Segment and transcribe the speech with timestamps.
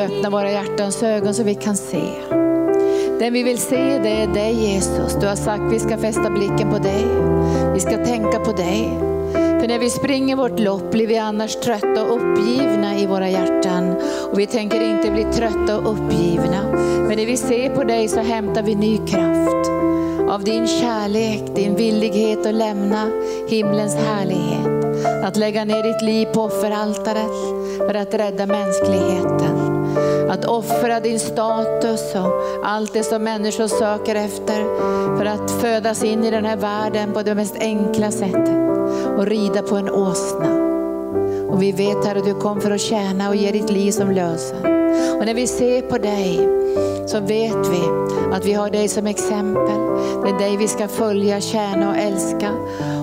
[0.00, 2.04] Öppna våra hjärtans ögon så vi kan se.
[3.18, 5.14] Den vi vill se det är dig Jesus.
[5.20, 7.04] Du har sagt vi ska fästa blicken på dig.
[7.74, 8.90] Vi ska tänka på dig.
[9.32, 13.94] För när vi springer vårt lopp blir vi annars trötta och uppgivna i våra hjärtan.
[14.32, 16.62] Och vi tänker inte bli trötta och uppgivna.
[17.08, 19.70] Men när vi ser på dig så hämtar vi ny kraft.
[20.30, 23.10] Av din kärlek, din villighet att lämna
[23.48, 25.04] himlens härlighet.
[25.24, 29.75] Att lägga ner ditt liv på offeraltaret för att rädda mänskligheten.
[30.28, 32.32] Att offra din status och
[32.64, 34.64] allt det som människor söker efter
[35.18, 38.56] för att födas in i den här världen på det mest enkla sättet
[39.18, 40.66] och rida på en åsna.
[41.48, 44.10] Och vi vet Herre, att du kom för att tjäna och ge ditt liv som
[44.10, 44.58] lösen.
[45.18, 46.48] Och när vi ser på dig
[47.06, 47.82] så vet vi
[48.32, 49.78] att vi har dig som exempel.
[50.22, 52.50] Det är dig vi ska följa, tjäna och älska.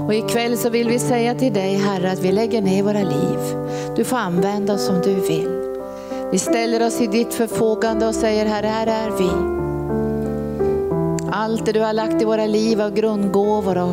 [0.07, 3.39] Och ikväll så vill vi säga till dig Herre att vi lägger ner våra liv.
[3.95, 5.62] Du får använda oss som du vill.
[6.33, 9.29] Vi ställer oss i ditt förfogande och säger Herre, här är vi.
[11.31, 13.91] Allt det du har lagt i våra liv av grundgåvor och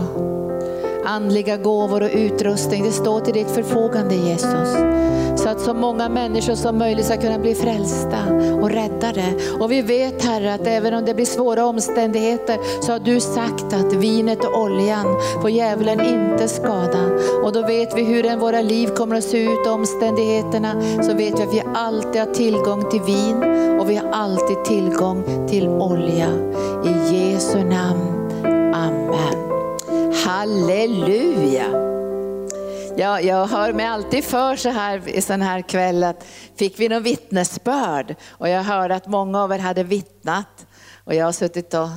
[1.04, 4.74] andliga gåvor och utrustning, det står till ditt förfogande Jesus.
[5.50, 8.18] Att så många människor som möjligt ska kunna bli frälsta
[8.62, 9.24] och räddade.
[9.60, 13.72] Och vi vet Herre att även om det blir svåra omständigheter så har du sagt
[13.72, 15.06] att vinet och oljan
[15.42, 17.10] får djävulen inte skada.
[17.44, 21.42] Och då vet vi hur våra liv kommer att se ut, omständigheterna, så vet vi
[21.42, 23.36] att vi alltid har tillgång till vin
[23.80, 26.28] och vi har alltid tillgång till olja.
[26.84, 28.30] I Jesu namn.
[28.74, 29.50] Amen.
[30.26, 31.89] Halleluja!
[32.96, 36.24] Jag, jag hör mig alltid för så här i sån här kväll att
[36.56, 38.14] fick vi något vittnesbörd?
[38.28, 40.66] Och jag hörde att många av er hade vittnat
[41.04, 41.88] och jag har suttit och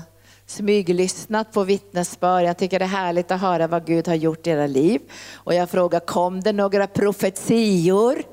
[0.45, 2.43] smyglyssnat på vittnesbörd.
[2.45, 5.01] Jag tycker det är härligt att höra vad Gud har gjort i era liv.
[5.33, 8.23] Och jag frågar, kom det några profetior?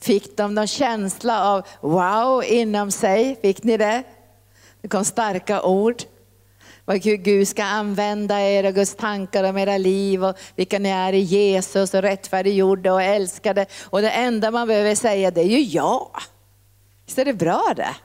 [0.00, 3.38] Fick de någon känsla av wow inom sig?
[3.42, 4.02] Fick ni det?
[4.80, 6.02] Det kom starka ord
[6.86, 11.12] vad Gud ska använda er och Guds tankar om era liv och vilka ni är
[11.12, 13.66] i Jesus och rättfärdiggjorda och älskade.
[13.84, 16.12] Och det enda man behöver säga det är ju ja.
[17.06, 17.96] Visst är det bra det?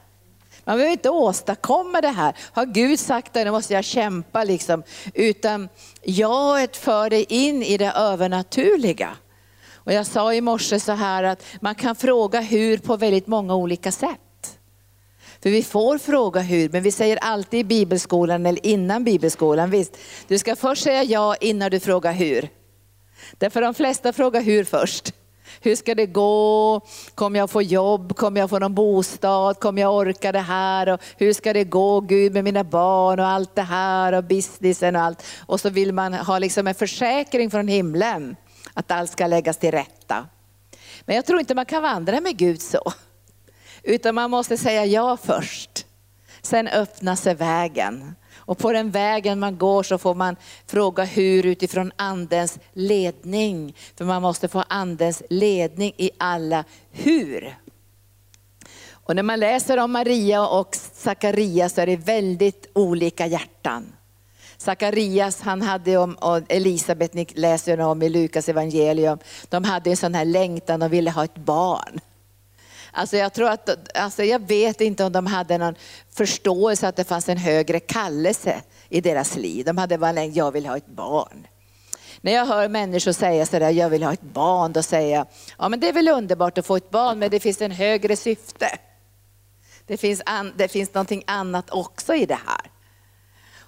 [0.63, 2.35] Man behöver inte åstadkomma det här.
[2.51, 4.83] Har Gud sagt det, då måste jag kämpa liksom.
[5.13, 5.69] Utan
[6.03, 9.09] jaet för dig in i det övernaturliga.
[9.75, 13.55] Och jag sa i morse så här att man kan fråga hur på väldigt många
[13.55, 14.19] olika sätt.
[15.43, 19.97] För vi får fråga hur, men vi säger alltid i bibelskolan eller innan bibelskolan, visst,
[20.27, 22.49] du ska först säga ja innan du frågar hur.
[23.37, 25.13] Därför de flesta frågar hur först.
[25.61, 26.81] Hur ska det gå?
[27.15, 28.15] Kommer jag få jobb?
[28.15, 29.59] Kommer jag få någon bostad?
[29.59, 30.89] Kommer jag orka det här?
[30.89, 34.95] Och hur ska det gå Gud med mina barn och allt det här och businessen
[34.95, 35.23] och allt.
[35.45, 38.35] Och så vill man ha liksom en försäkring från himlen
[38.73, 40.27] att allt ska läggas till rätta.
[41.05, 42.93] Men jag tror inte man kan vandra med Gud så.
[43.83, 45.85] Utan man måste säga ja först.
[46.41, 48.15] Sen öppnar sig vägen.
[48.35, 50.35] Och på den vägen man går så får man
[50.67, 53.75] fråga hur utifrån andens ledning.
[53.97, 57.55] För man måste få andens ledning i alla hur.
[58.91, 63.93] Och när man läser om Maria och Sakarias så är det väldigt olika hjärtan.
[64.57, 69.19] Sakarias, han hade om, och Elisabet, ni läser om i Lukas evangelium,
[69.49, 71.99] de hade en sån här längtan och ville ha ett barn.
[72.91, 75.75] Alltså jag, tror att, alltså jag vet inte om de hade någon
[76.09, 79.65] förståelse att det fanns en högre kallelse i deras liv.
[79.65, 81.47] De hade bara länge, jag vill ha ett barn.
[82.21, 85.69] När jag hör människor säga sådär, jag vill ha ett barn, då säger jag, ja
[85.69, 88.67] men det är väl underbart att få ett barn, men det finns en högre syfte.
[89.85, 92.71] Det finns, an, det finns någonting annat också i det här.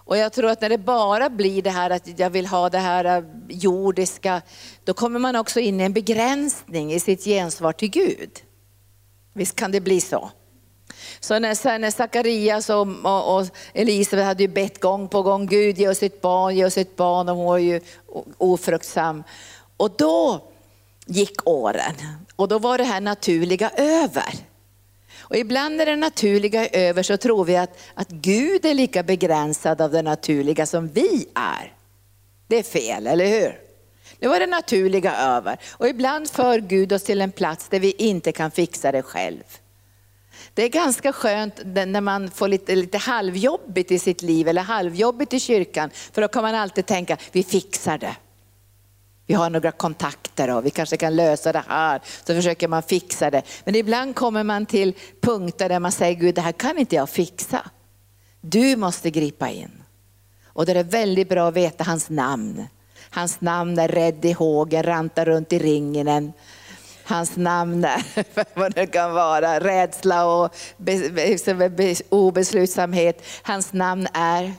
[0.06, 2.78] Och jag tror att när det bara blir det här att jag vill ha det
[2.78, 4.42] här äh, jordiska,
[4.84, 8.30] då kommer man också in i en begränsning i sitt gensvar till Gud.
[9.34, 10.32] Visst kan det bli så?
[11.20, 15.78] Så när, när Sakarias och, och, och, Elisabet hade ju bett gång på gång, Gud
[15.78, 17.82] ge oss ett barn, ge oss ett barn, och hon var ju
[18.38, 19.24] ofruktsam.
[19.78, 20.42] Och då
[21.06, 21.94] gick åren
[22.36, 24.34] och då var det här naturliga över.
[25.20, 29.04] Och ibland när det naturliga är över så tror vi att, att Gud är lika
[29.04, 31.74] begränsad av det naturliga som vi är.
[32.48, 33.60] Det är fel, eller hur?
[34.24, 35.58] Nu var det naturliga över.
[35.72, 39.44] Och ibland för Gud oss till en plats där vi inte kan fixa det själv.
[40.54, 45.34] Det är ganska skönt när man får lite, lite halvjobbigt i sitt liv eller halvjobbigt
[45.34, 45.90] i kyrkan.
[45.94, 48.16] För då kan man alltid tänka, vi fixar det.
[49.26, 52.02] Vi har några kontakter och vi kanske kan lösa det här.
[52.24, 53.42] Så försöker man fixa det.
[53.64, 57.10] Men ibland kommer man till punkter där man säger, Gud det här kan inte jag
[57.10, 57.70] fixa.
[58.42, 59.84] Du måste gripa in.
[60.46, 62.68] Och det är väldigt bra att veta hans namn.
[63.14, 66.34] Hans namn är rädd i hågen, rantar runt i ringen.
[67.04, 68.04] Hans namn är,
[68.60, 70.56] vad det kan vara, rädsla och
[72.10, 73.22] obeslutsamhet.
[73.44, 74.54] Hans namn är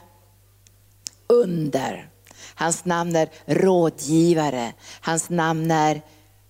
[1.27, 2.09] under.
[2.55, 4.73] Hans namn är rådgivare.
[5.01, 6.03] Hans namn är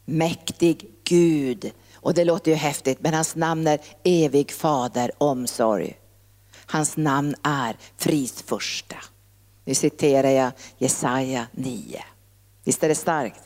[0.04, 1.72] mäktig Gud.
[1.94, 5.96] Och det låter ju häftigt, men hans namn är evig fader, omsorg.
[6.66, 8.96] Hans namn är frisförsta.
[9.64, 12.04] Nu citerar jag Jesaja 9.
[12.64, 13.40] Visst är det starkt?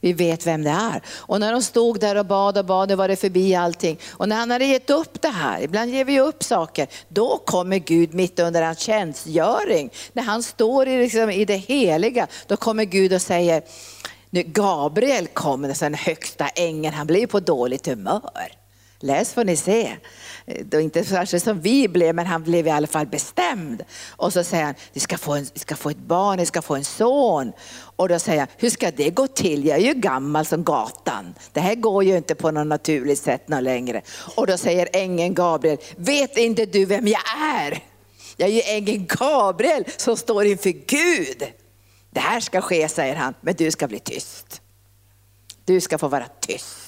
[0.00, 1.02] Vi vet vem det är.
[1.08, 3.98] Och när de stod där och bad och bad, nu var det förbi allting.
[4.10, 7.78] Och när han hade gett upp det här, ibland ger vi upp saker, då kommer
[7.78, 9.90] Gud mitt under hans tjänstgöring.
[10.12, 13.62] När han står i, liksom, i det heliga, då kommer Gud och säger,
[14.30, 18.52] nu Gabriel kommer, den högsta ängeln, han blir på dåligt humör.
[19.00, 19.96] Läs får ni se.
[20.64, 23.84] Då inte särskilt som vi blev, men han blev i alla fall bestämd.
[24.08, 26.62] Och så säger han, ni ska få, en, ni ska få ett barn, ni ska
[26.62, 27.52] få en son.
[27.96, 29.64] Och då säger han, hur ska det gå till?
[29.66, 31.34] Jag är ju gammal som gatan.
[31.52, 34.02] Det här går ju inte på något naturligt sätt något längre.
[34.34, 37.22] Och då säger ängeln Gabriel, vet inte du vem jag
[37.54, 37.84] är?
[38.36, 41.44] Jag är ju ängeln Gabriel som står inför Gud.
[42.10, 44.60] Det här ska ske, säger han, men du ska bli tyst.
[45.64, 46.87] Du ska få vara tyst.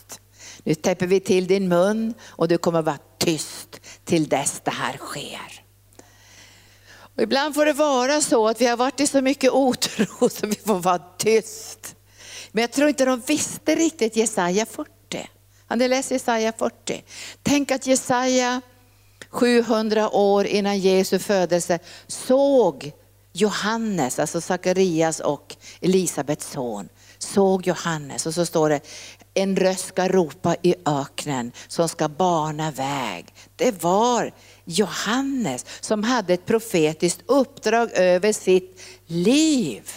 [0.65, 4.97] Nu täpper vi till din mun och du kommer vara tyst till dess det här
[4.97, 5.65] sker.
[7.17, 10.47] Och ibland får det vara så att vi har varit i så mycket otro så
[10.47, 11.97] vi får vara tyst.
[12.53, 14.91] Men jag tror inte de visste riktigt Jesaja 40.
[15.67, 17.05] Har ni läst Jesaja 40?
[17.43, 18.61] Tänk att Jesaja
[19.31, 22.93] 700 år innan Jesu födelse såg
[23.33, 28.81] Johannes, alltså Sakarias och Elisabets son, såg Johannes och så står det,
[29.35, 33.27] en röst ska ropa i öknen som ska bana väg.
[33.57, 34.33] Det var
[34.65, 39.91] Johannes som hade ett profetiskt uppdrag över sitt liv.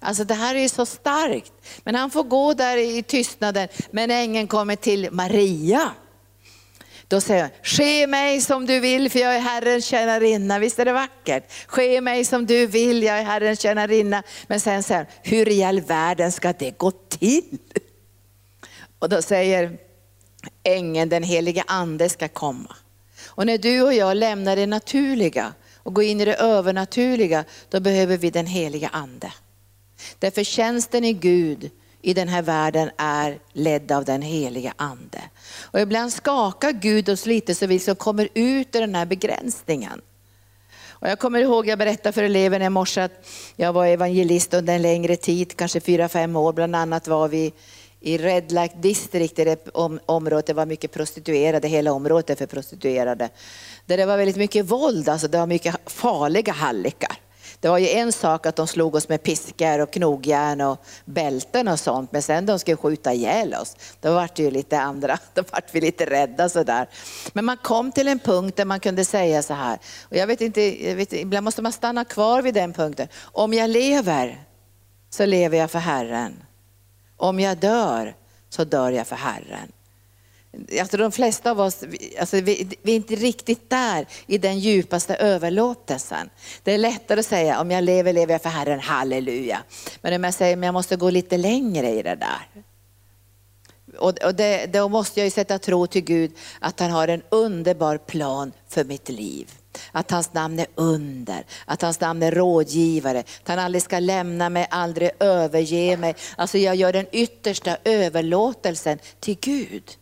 [0.00, 1.52] Alltså det här är så starkt.
[1.84, 5.92] Men han får gå där i tystnaden, men ängeln kommer till Maria.
[7.08, 10.58] Då säger han, ske mig som du vill för jag är Herrens tjänarinna.
[10.58, 11.52] Visst är det vackert?
[11.66, 14.22] Ske mig som du vill, jag är Herrens tjänarinna.
[14.46, 17.58] Men sen säger han, hur i all världen ska det gå till?
[19.04, 19.78] Och då säger
[20.62, 22.76] ängeln, den heliga ande ska komma.
[23.26, 27.80] Och när du och jag lämnar det naturliga och går in i det övernaturliga, då
[27.80, 29.32] behöver vi den heliga ande.
[30.18, 31.70] Därför tjänsten i Gud
[32.02, 35.22] i den här världen är ledd av den heliga ande.
[35.60, 40.00] Och ibland skakar Gud oss lite så vi liksom kommer ut ur den här begränsningen.
[40.88, 44.74] Och jag kommer ihåg, jag berättade för eleverna i morse att jag var evangelist under
[44.74, 46.52] en längre tid, kanske fyra, fem år.
[46.52, 47.52] Bland annat var vi
[48.04, 49.68] i Red Lake District, i det
[50.06, 53.28] området, det var mycket prostituerade, hela området är för prostituerade.
[53.86, 57.16] Där det var väldigt mycket våld, alltså det var mycket farliga hallickar.
[57.60, 61.68] Det var ju en sak att de slog oss med piskor och knogjärn och bälten
[61.68, 65.18] och sånt, men sen de skulle skjuta ihjäl oss, då var det ju lite andra,
[65.34, 66.88] då vart vi lite rädda sådär.
[67.32, 70.40] Men man kom till en punkt där man kunde säga så här, och jag vet
[70.40, 73.08] inte, jag vet, ibland måste man stanna kvar vid den punkten.
[73.22, 74.44] Om jag lever
[75.10, 76.44] så lever jag för Herren.
[77.16, 78.14] Om jag dör
[78.48, 79.72] så dör jag för Herren.
[80.80, 81.84] Alltså de flesta av oss,
[82.20, 86.30] alltså vi, vi, är inte riktigt där i den djupaste överlåtelsen.
[86.62, 89.62] Det är lättare att säga, om jag lever, lever jag för Herren, halleluja.
[90.00, 92.64] Men om jag säger, men jag måste gå lite längre i det där.
[93.98, 97.22] Och, och det, då måste jag ju sätta tro till Gud att han har en
[97.28, 99.50] underbar plan för mitt liv.
[99.92, 104.48] Att hans namn är under, att hans namn är rådgivare, att han aldrig ska lämna
[104.48, 106.14] mig, aldrig överge mig.
[106.36, 109.98] Alltså jag gör den yttersta överlåtelsen till Gud.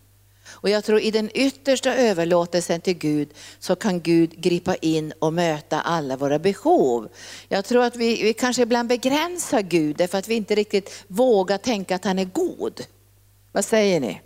[0.63, 5.33] Och jag tror i den yttersta överlåtelsen till Gud så kan Gud gripa in och
[5.33, 7.09] möta alla våra behov.
[7.49, 11.59] Jag tror att vi, vi kanske ibland begränsar Gud därför att vi inte riktigt vågar
[11.59, 12.81] tänka att han är god.
[13.53, 14.21] Vad säger ni?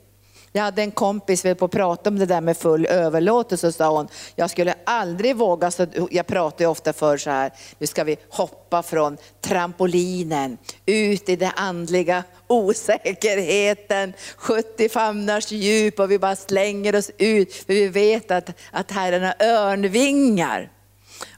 [0.52, 3.74] Jag hade en kompis, vi på att prata om det där med full överlåtelse, och
[3.74, 7.86] sa hon, jag skulle aldrig våga, så jag pratar ju ofta för så här, nu
[7.86, 16.18] ska vi hoppa från trampolinen ut i det andliga osäkerheten, 70 famnars djup och vi
[16.18, 20.70] bara slänger oss ut, för vi vet att, att Herren har örnvingar.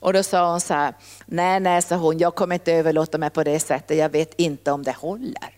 [0.00, 0.94] Och då sa hon så här,
[1.26, 4.72] nej, nej, sa hon, jag kommer inte överlåta mig på det sättet, jag vet inte
[4.72, 5.57] om det håller.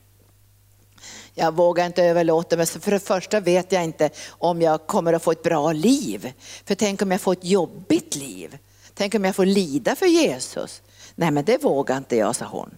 [1.40, 5.22] Jag vågar inte överlåta mig, för det första vet jag inte om jag kommer att
[5.22, 6.32] få ett bra liv.
[6.64, 8.58] För tänk om jag får ett jobbigt liv?
[8.94, 10.82] Tänk om jag får lida för Jesus?
[11.14, 12.70] Nej men det vågar inte jag, sa hon.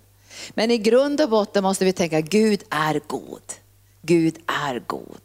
[0.51, 3.53] Men i grund och botten måste vi tänka, Gud är god.
[4.03, 5.23] Gud är god.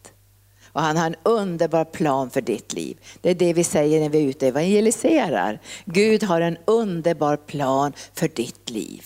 [0.72, 2.96] Och han har en underbar plan för ditt liv.
[3.20, 5.60] Det är det vi säger när vi är ute och evangeliserar.
[5.84, 9.04] Gud har en underbar plan för ditt liv.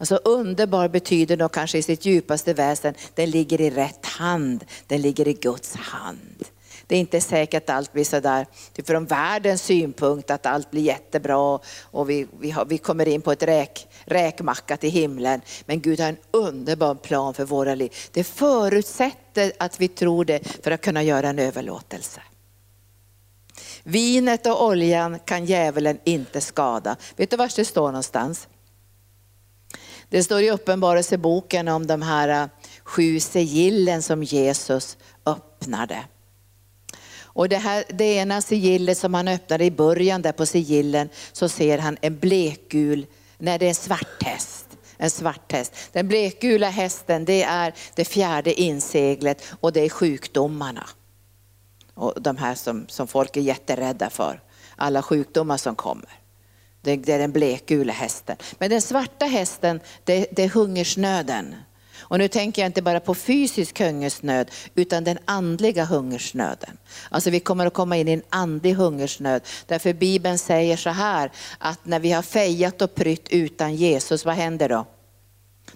[0.00, 5.00] Alltså underbar betyder då kanske i sitt djupaste väsen, den ligger i rätt hand, den
[5.00, 6.44] ligger i Guds hand.
[6.86, 10.82] Det är inte säkert att allt blir sådär, typ från världens synpunkt att allt blir
[10.82, 15.40] jättebra och vi, vi, har, vi kommer in på ett räk, räkmacka till himlen.
[15.66, 17.94] Men Gud har en underbar plan för våra liv.
[18.12, 22.20] Det förutsätter att vi tror det för att kunna göra en överlåtelse.
[23.82, 26.96] Vinet och oljan kan djävulen inte skada.
[27.16, 28.48] Vet du var det står någonstans?
[30.10, 32.48] Det står i Uppenbarelseboken om de här eh,
[32.84, 36.04] sju sigillen som Jesus öppnade.
[37.32, 41.48] Och det, här, det ena sigillet som han öppnade i början där på sigillen så
[41.48, 43.06] ser han en blekgul,
[43.38, 44.66] nej det är en svart häst.
[44.96, 45.74] En svart häst.
[45.92, 50.86] Den blekgula hästen det är det fjärde inseglet och det är sjukdomarna.
[51.94, 54.40] Och de här som, som folk är jätterädda för.
[54.76, 56.19] Alla sjukdomar som kommer.
[56.82, 58.36] Det, det är den blekgula hästen.
[58.58, 61.54] Men den svarta hästen det, det är hungersnöden.
[62.00, 66.78] Och nu tänker jag inte bara på fysisk hungersnöd utan den andliga hungersnöden.
[67.08, 69.42] Alltså vi kommer att komma in i en andlig hungersnöd.
[69.66, 74.34] Därför Bibeln säger så här att när vi har fejat och prytt utan Jesus, vad
[74.34, 74.86] händer då?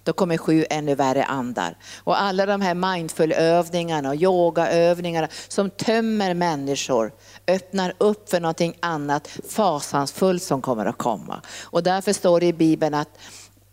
[0.02, 1.76] Då kommer sju ännu värre andar.
[1.96, 7.12] Och alla de här mindful-övningarna och yogaövningarna som tömmer människor
[7.46, 11.40] öppnar upp för någonting annat fasansfullt som kommer att komma.
[11.62, 13.18] Och därför står det i Bibeln att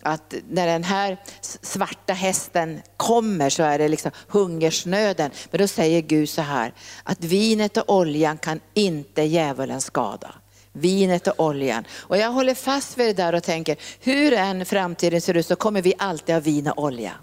[0.04, 1.18] att när den här
[1.62, 5.32] svarta hästen kommer så är det liksom hungersnöden.
[5.51, 6.74] Men då säger Gud så här,
[7.04, 10.36] att vinet och oljan kan inte djävulen skada.
[10.74, 11.84] Vinet och oljan.
[11.94, 15.56] Och jag håller fast vid det där och tänker, hur än framtiden ser ut så
[15.56, 17.13] kommer vi alltid ha vin och olja.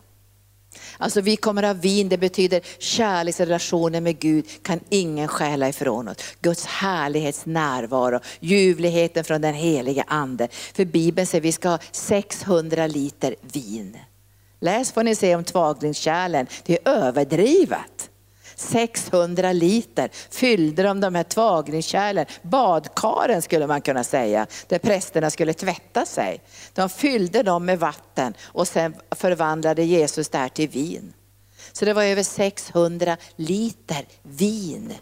[0.99, 6.17] Alltså vi kommer ha vin, det betyder kärleksrelationer med Gud kan ingen stjäla ifrån oss.
[6.41, 10.49] Guds härlighets närvaro, ljuvligheten från den helige ande.
[10.51, 13.99] För Bibeln säger att vi ska ha 600 liter vin.
[14.61, 18.11] Läs får ni se om tvagningskärlen, det är överdrivet.
[18.61, 25.55] 600 liter fyllde de de här tvagningskärlen, badkaren skulle man kunna säga, där prästerna skulle
[25.55, 26.41] tvätta sig.
[26.75, 31.13] De fyllde dem med vatten och sen förvandlade Jesus det här till vin.
[31.73, 34.95] Så det var över 600 liter vin.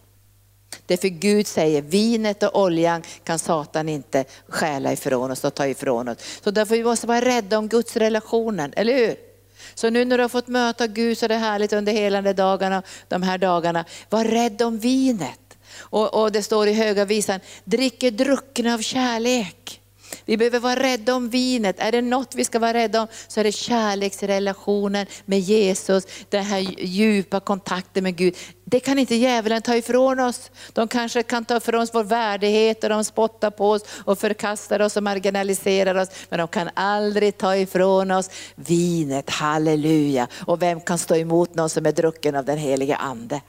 [0.87, 6.09] Därför Gud säger vinet och oljan kan Satan inte stjäla ifrån oss och ta ifrån
[6.09, 6.41] oss.
[6.45, 9.25] Så därför måste vi vara rädda om Guds relationen, eller hur?
[9.75, 12.32] Så nu när du har fått möta Gud så är det härligt under hela de,
[12.32, 13.85] dagarna, de här dagarna.
[14.11, 15.40] Var rädd om vinet.
[15.78, 19.80] Och, och det står i höga visan, dricker druckna av kärlek.
[20.25, 21.77] Vi behöver vara rädda om vinet.
[21.79, 26.45] Är det något vi ska vara rädda om så är det kärleksrelationen med Jesus, den
[26.45, 28.37] här djupa kontakten med Gud.
[28.65, 30.51] Det kan inte djävulen ta ifrån oss.
[30.73, 34.81] De kanske kan ta ifrån oss vår värdighet och de spottar på oss och förkastar
[34.81, 36.09] oss och marginaliserar oss.
[36.29, 40.29] Men de kan aldrig ta ifrån oss vinet, halleluja.
[40.47, 43.41] Och vem kan stå emot någon som är drucken av den helige ande?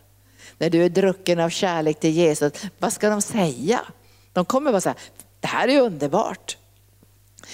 [0.57, 3.81] När du är drucken av kärlek till Jesus, vad ska de säga?
[4.33, 4.95] De kommer bara säga,
[5.39, 6.57] det här är underbart.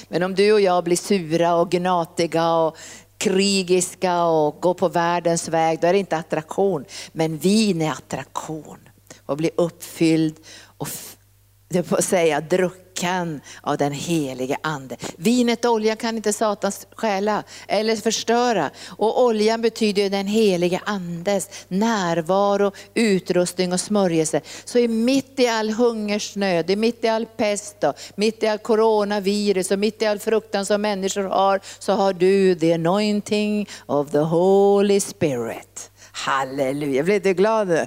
[0.07, 2.77] Men om du och jag blir sura och gnatiga och
[3.17, 6.85] krigiska och går på världens väg, då är det inte attraktion.
[7.11, 8.79] Men vin är attraktion
[9.25, 10.35] och blir uppfylld
[10.77, 10.87] och
[11.69, 12.41] jag får säga
[13.03, 14.95] kan av den helige ande.
[15.17, 18.69] Vinet och oljan kan inte satan stjäla eller förstöra.
[18.97, 24.41] Och oljan betyder den helige andes närvaro, utrustning och smörjelse.
[24.65, 29.71] Så i mitt i all hungersnöd, mitt i all pest, och mitt i all coronavirus
[29.71, 34.17] och mitt i all fruktan som människor har, så har du the anointing of the
[34.17, 35.91] Holy Spirit.
[36.11, 37.85] Halleluja, blir du glad nu?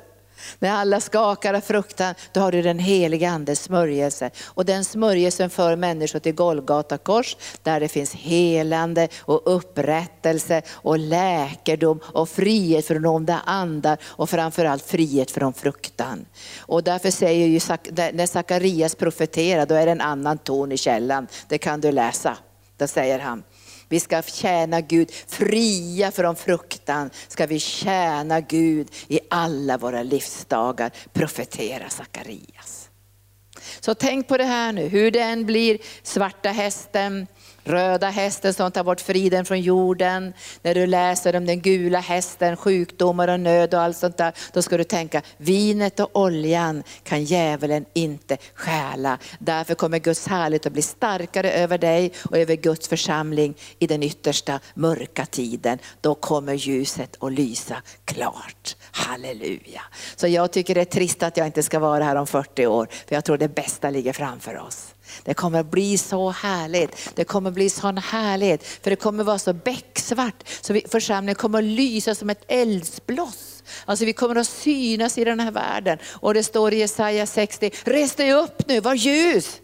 [0.58, 4.30] När alla skakar av fruktan, då har du den heliga andes smörjelse.
[4.44, 10.98] Och den smörjelsen för människor till Golgata kors, där det finns helande och upprättelse och
[10.98, 16.26] läkedom och frihet från onda andar och framförallt frihet från fruktan.
[16.58, 17.60] Och därför säger ju,
[18.12, 21.26] när Sakarias profeterar, då är det en annan ton i källan.
[21.48, 22.36] Det kan du läsa.
[22.76, 23.42] Då säger han,
[23.88, 30.90] vi ska tjäna Gud, fria från fruktan ska vi tjäna Gud i alla våra livsdagar,
[31.12, 32.90] profetera Sakarias.
[33.80, 37.26] Så tänk på det här nu, hur det än blir, svarta hästen,
[37.66, 40.32] röda hästen som tar bort friden från jorden.
[40.62, 44.62] När du läser om den gula hästen, sjukdomar och nöd och allt sånt där, då
[44.62, 49.18] ska du tänka, vinet och oljan kan djävulen inte stjäla.
[49.38, 54.02] Därför kommer Guds härlighet att bli starkare över dig och över Guds församling i den
[54.02, 55.78] yttersta mörka tiden.
[56.00, 58.76] Då kommer ljuset att lysa klart.
[58.90, 59.82] Halleluja.
[60.16, 62.88] Så jag tycker det är trist att jag inte ska vara här om 40 år,
[63.06, 64.95] för jag tror det bästa ligger framför oss.
[65.24, 67.10] Det kommer att bli så härligt.
[67.14, 68.66] Det kommer att bli sån härlighet.
[68.66, 70.44] För det kommer att vara så becksvart.
[70.60, 73.62] Så vi, församlingen kommer att lysa som ett eldsbloss.
[73.84, 75.98] Alltså vi kommer att synas i den här världen.
[76.12, 79.60] Och det står i Jesaja 60, res dig upp nu, var ljus.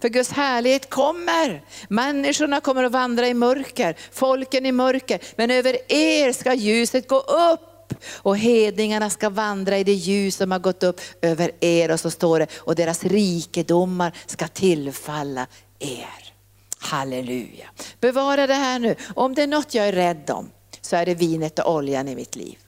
[0.00, 1.62] För Guds härlighet kommer.
[1.88, 5.20] Människorna kommer att vandra i mörker, folken i mörker.
[5.36, 7.69] Men över er ska ljuset gå upp
[8.06, 11.90] och hedningarna ska vandra i det ljus som har gått upp över er.
[11.90, 15.46] Och så står det, och deras rikedomar ska tillfalla
[15.78, 16.32] er.
[16.78, 17.66] Halleluja.
[18.00, 18.96] Bevara det här nu.
[19.14, 22.14] Om det är något jag är rädd om så är det vinet och oljan i
[22.14, 22.58] mitt liv.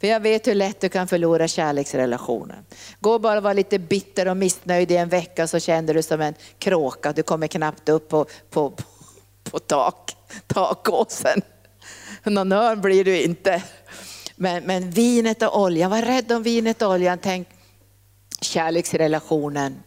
[0.00, 2.64] För jag vet hur lätt du kan förlora kärleksrelationen.
[3.00, 6.20] Gå bara och var lite bitter och missnöjd i en vecka så känner du som
[6.20, 7.12] en kråka.
[7.12, 8.72] Du kommer knappt upp på, på,
[9.50, 11.42] på tak, takåsen.
[12.24, 13.62] Någon örn blir du inte.
[14.36, 17.18] Men, men vinet och oljan, var rädd om vinet och oljan.
[17.22, 17.48] Tänk
[18.40, 19.82] kärleksrelationen,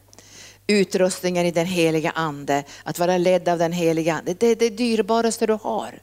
[0.68, 4.34] utrustningen i den heliga ande, att vara ledd av den heliga ande.
[4.34, 6.02] Det är det dyrbaraste du har.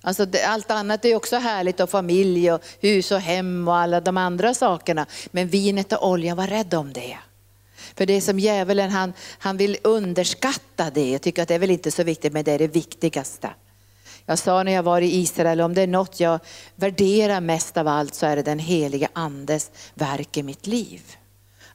[0.00, 4.00] Alltså det, allt annat är också härligt och familj och hus och hem och alla
[4.00, 5.06] de andra sakerna.
[5.30, 7.18] Men vinet och oljan, var rädd om det.
[7.96, 11.10] För det är som djävulen, han, han vill underskatta det.
[11.10, 13.50] Jag tycker att det är väl inte så viktigt, men det är det viktigaste.
[14.26, 16.40] Jag sa när jag var i Israel, om det är något jag
[16.76, 21.02] värderar mest av allt så är det den heliga andes verk i mitt liv.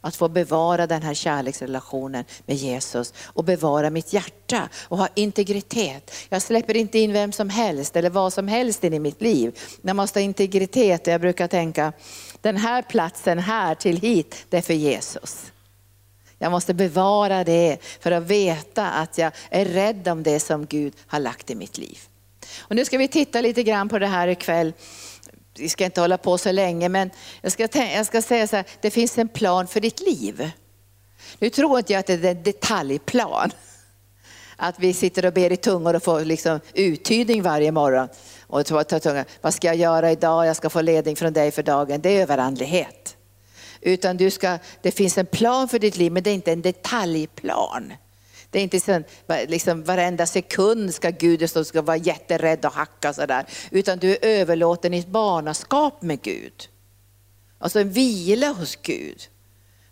[0.02, 6.12] Att få bevara den här kärleksrelationen med Jesus och bevara mitt hjärta och ha integritet.
[6.30, 9.60] Jag släpper inte in vem som helst eller vad som helst in i mitt liv.
[9.82, 11.94] Jag måste ha integritet och jag brukar tänka,
[12.42, 15.52] den här platsen här till hit, det är för Jesus.
[16.38, 20.94] Jag måste bevara det för att veta att jag är rädd om det som Gud
[21.08, 22.00] har lagt i mitt liv.
[22.60, 24.74] Och nu ska vi titta lite grann på det här ikväll.
[25.58, 27.10] Vi ska inte hålla på så länge, men
[27.42, 30.52] jag ska, jag ska säga så här, det finns en plan för ditt liv.
[31.40, 33.52] Nu tror inte jag att det är en detaljplan.
[34.56, 38.08] Att vi sitter och ber i tungor och får liksom uttydning varje morgon.
[38.48, 39.26] Och tar tunga.
[39.42, 40.46] Vad ska jag göra idag?
[40.46, 42.02] Jag ska få ledning från dig för dagen.
[42.02, 43.16] Det är överandlighet.
[43.82, 46.62] Utan du ska, det finns en plan för ditt liv, men det är inte en
[46.62, 47.94] detaljplan.
[48.52, 49.04] Det är inte så,
[49.48, 53.46] liksom, varenda sekund ska Gud stå, ska vara jätterädd och hacka sådär.
[53.72, 56.70] Utan du är överlåten i ett barnaskap med Gud.
[57.58, 59.22] Alltså en vila hos Gud.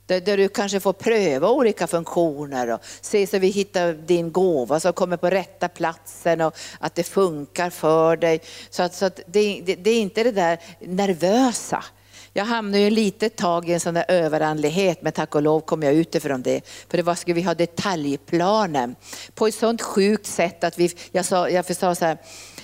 [0.05, 4.79] Där, där, du kanske får pröva olika funktioner och se så vi hittar din gåva
[4.79, 8.41] som kommer på rätta platsen och att det funkar för dig.
[8.69, 11.83] Så, att, så att det, det, det är inte det där nervösa
[12.33, 15.83] jag hamnade ju lite tag i en sån där överandlighet, men tack och lov kom
[15.83, 16.61] jag ut ifrån det.
[16.89, 18.95] För det var, skulle vi ha detaljplanen
[19.35, 22.17] på ett sånt sjukt sätt att vi, jag sa, jag sa så här,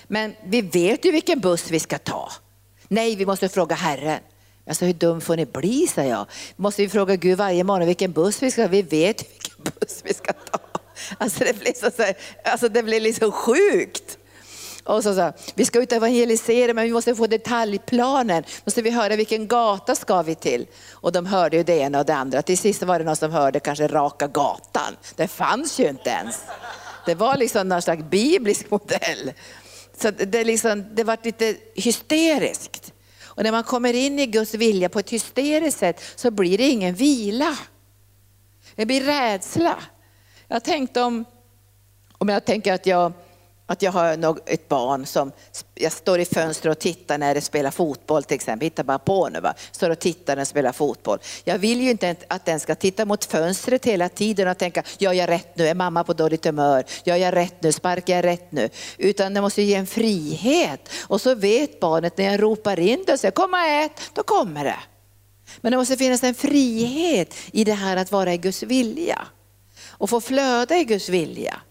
[0.07, 2.31] men vi vet ju vilken buss vi ska ta.
[2.87, 4.19] Nej, vi måste fråga Herren.
[4.65, 6.25] Jag sa, hur dum får ni bli, sa jag.
[6.55, 8.67] Måste vi fråga Gud varje morgon vilken buss vi ska ta.
[8.67, 10.59] Vi vet vilken buss vi ska ta.
[11.17, 14.17] Alltså det blir, så, alltså det blir liksom sjukt.
[14.83, 18.43] Och så så, vi ska ut och evangelisera men vi måste få detaljplanen.
[18.65, 20.67] Måste vi höra vilken gata ska vi till?
[20.91, 22.41] Och de hörde ju det ena och det andra.
[22.41, 24.97] Till sist var det någon som hörde kanske raka gatan.
[25.15, 26.41] Det fanns ju inte ens.
[27.05, 29.33] Det var liksom någon slags biblisk modell.
[29.97, 32.93] Så det, liksom, det var lite hysteriskt.
[33.23, 36.69] Och när man kommer in i Guds vilja på ett hysteriskt sätt så blir det
[36.69, 37.57] ingen vila.
[38.75, 39.75] Det blir rädsla.
[40.47, 41.25] Jag tänkte om,
[42.17, 43.13] om jag tänker att jag
[43.65, 45.31] att jag har ett barn som,
[45.75, 49.29] jag står i fönstret och tittar när det spelar fotboll till exempel, hittar bara på
[49.29, 51.19] nu va, står och tittar när det spelar fotboll.
[51.43, 55.13] Jag vill ju inte att den ska titta mot fönstret hela tiden och tänka, gör
[55.13, 58.51] jag rätt nu, är mamma på dåligt humör, gör jag rätt nu, sparkar jag rätt
[58.51, 58.69] nu?
[58.97, 60.89] Utan det måste ge en frihet.
[61.07, 64.23] Och så vet barnet när jag ropar in det och säger, kom och ät, då
[64.23, 64.79] kommer det.
[65.61, 69.27] Men det måste finnas en frihet i det här att vara i Guds vilja
[69.87, 71.61] och få flöda i Guds vilja.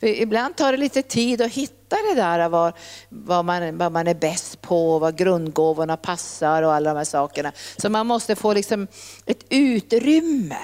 [0.00, 2.72] För ibland tar det lite tid att hitta det där vad,
[3.08, 7.52] vad, man, vad man är bäst på, vad grundgåvorna passar och alla de här sakerna.
[7.76, 8.86] Så man måste få liksom
[9.26, 10.58] ett utrymme.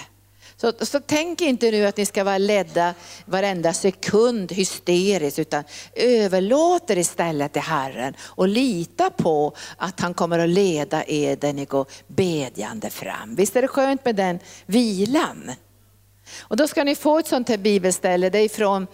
[0.61, 5.65] Så, så tänk inte nu att ni ska vara ledda varenda sekund hysteriskt, utan
[5.95, 11.53] överlåt er istället till Herren och lita på att han kommer att leda er där
[11.53, 13.35] ni går bedjande fram.
[13.35, 15.51] Visst är det skönt med den vilan?
[16.41, 18.87] Och då ska ni få ett sånt här bibelställe, det är ifrån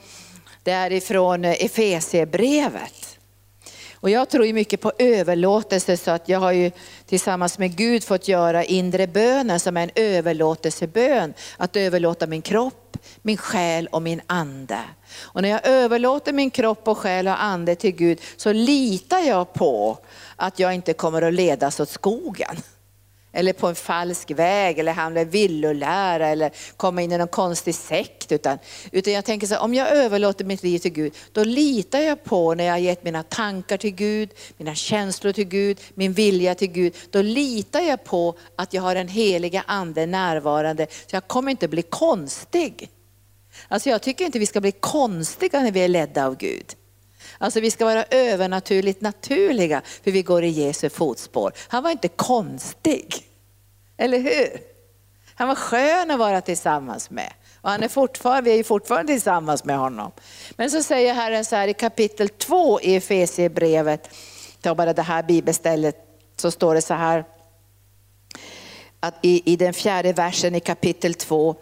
[0.67, 3.19] det är ifrån eh, Efesierbrevet.
[3.95, 6.71] Och jag tror ju mycket på överlåtelse så att jag har ju
[7.07, 11.35] tillsammans med Gud fått göra inre bönen som är en överlåtelsebön.
[11.57, 14.79] Att överlåta min kropp, min själ och min ande.
[15.21, 19.53] Och när jag överlåter min kropp och själ och ande till Gud så litar jag
[19.53, 19.99] på
[20.37, 22.57] att jag inte kommer att ledas åt skogen
[23.37, 27.75] eller på en falsk väg eller hamna i villolära eller komma in i någon konstig
[27.75, 28.33] sekt.
[28.33, 28.59] Utan,
[28.91, 32.25] utan jag tänker så här, om jag överlåter mitt liv till Gud, då litar jag
[32.25, 36.55] på när jag har gett mina tankar till Gud, mina känslor till Gud, min vilja
[36.55, 36.95] till Gud.
[37.11, 41.69] Då litar jag på att jag har den heliga ande närvarande, så jag kommer inte
[41.69, 42.91] bli konstig.
[43.69, 46.77] Alltså jag tycker inte vi ska bli konstiga när vi är ledda av Gud.
[47.39, 51.53] Alltså vi ska vara övernaturligt naturliga för vi går i Jesu fotspår.
[51.69, 53.26] Han var inte konstig,
[53.97, 54.61] eller hur?
[55.35, 57.33] Han var skön att vara tillsammans med.
[57.61, 60.13] Och han är fortfarande, vi är fortfarande tillsammans med honom.
[60.57, 64.11] Men så säger Herren så här i kapitel 2 i Efesierbrevet,
[64.61, 65.97] ta bara det här bibelstället,
[66.37, 67.25] så står det så här,
[69.01, 71.57] att i, i den fjärde versen i kapitel 2,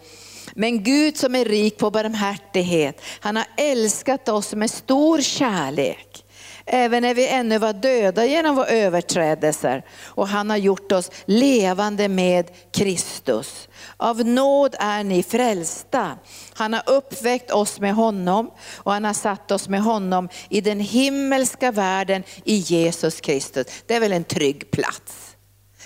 [0.53, 6.24] men Gud som är rik på barmhärtighet, han har älskat oss med stor kärlek.
[6.67, 9.85] Även när vi ännu var döda genom våra överträdelser.
[10.03, 13.69] Och han har gjort oss levande med Kristus.
[13.97, 16.17] Av nåd är ni frälsta.
[16.53, 20.79] Han har uppväckt oss med honom och han har satt oss med honom i den
[20.79, 23.67] himmelska världen i Jesus Kristus.
[23.85, 25.35] Det är väl en trygg plats.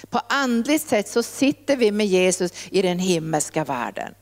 [0.10, 4.14] På andligt sätt så sitter vi med Jesus i den himmelska världen.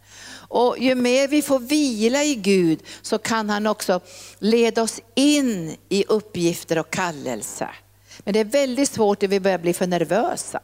[0.47, 3.99] Och ju mer vi får vila i Gud så kan han också
[4.39, 7.69] leda oss in i uppgifter och kallelse.
[8.19, 10.59] Men det är väldigt svårt när vi börjar bli för nervösa.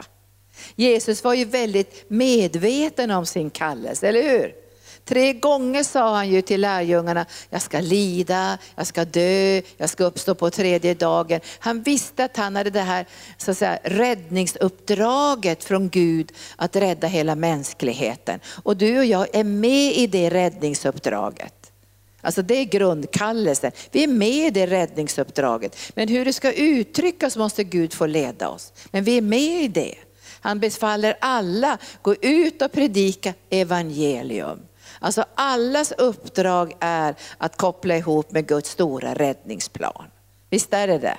[0.76, 4.63] Jesus var ju väldigt medveten om sin kallelse, eller hur?
[5.04, 10.04] Tre gånger sa han ju till lärjungarna, jag ska lida, jag ska dö, jag ska
[10.04, 11.40] uppstå på tredje dagen.
[11.58, 17.06] Han visste att han hade det här så att säga, räddningsuppdraget från Gud att rädda
[17.06, 18.40] hela mänskligheten.
[18.62, 21.72] Och du och jag är med i det räddningsuppdraget.
[22.20, 23.72] Alltså det är grundkallelsen.
[23.90, 25.76] Vi är med i det räddningsuppdraget.
[25.94, 28.72] Men hur det ska uttryckas måste Gud få leda oss.
[28.90, 29.94] Men vi är med i det.
[30.40, 34.58] Han befaller alla, gå ut och predika evangelium.
[34.98, 40.04] Alltså allas uppdrag är att koppla ihop med Guds stora räddningsplan.
[40.50, 41.18] Visst är det det?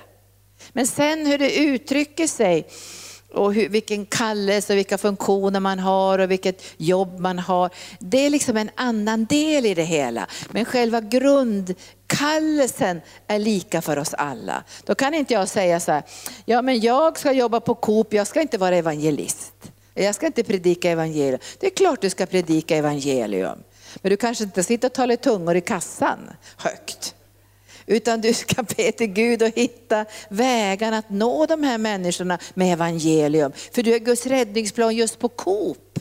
[0.72, 2.66] Men sen hur det uttrycker sig
[3.32, 7.70] och hur, vilken kallelse och vilka funktioner man har och vilket jobb man har.
[7.98, 10.26] Det är liksom en annan del i det hela.
[10.50, 14.64] Men själva grundkallelsen är lika för oss alla.
[14.84, 16.02] Då kan inte jag säga så här,
[16.44, 19.52] ja men jag ska jobba på Coop, jag ska inte vara evangelist.
[20.04, 21.38] Jag ska inte predika evangelium.
[21.60, 23.58] Det är klart du ska predika evangelium.
[23.96, 27.14] Men du kanske inte sitter och talar tungor i kassan högt.
[27.86, 32.72] Utan du ska be till Gud och hitta vägar att nå de här människorna med
[32.72, 33.52] evangelium.
[33.72, 35.98] För du är Guds räddningsplan just på Coop.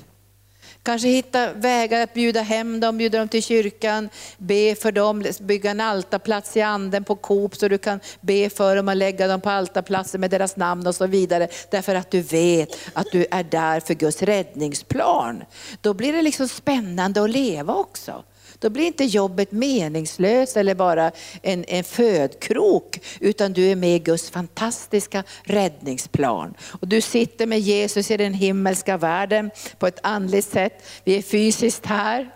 [0.85, 5.71] Kanske hitta vägar att bjuda hem dem, bjuda dem till kyrkan, be för dem, bygga
[5.71, 9.41] en altarplats i anden på Coop så du kan be för dem och lägga dem
[9.41, 11.47] på altarplatser med deras namn och så vidare.
[11.71, 15.43] Därför att du vet att du är där för Guds räddningsplan.
[15.81, 18.23] Då blir det liksom spännande att leva också.
[18.59, 23.99] Då blir inte jobbet meningslöst eller bara en, en födkrok, utan du är med i
[23.99, 26.53] Guds fantastiska räddningsplan.
[26.81, 30.83] Och du sitter med Jesus i den himmelska världen på ett andligt sätt.
[31.03, 32.31] Vi är fysiskt här.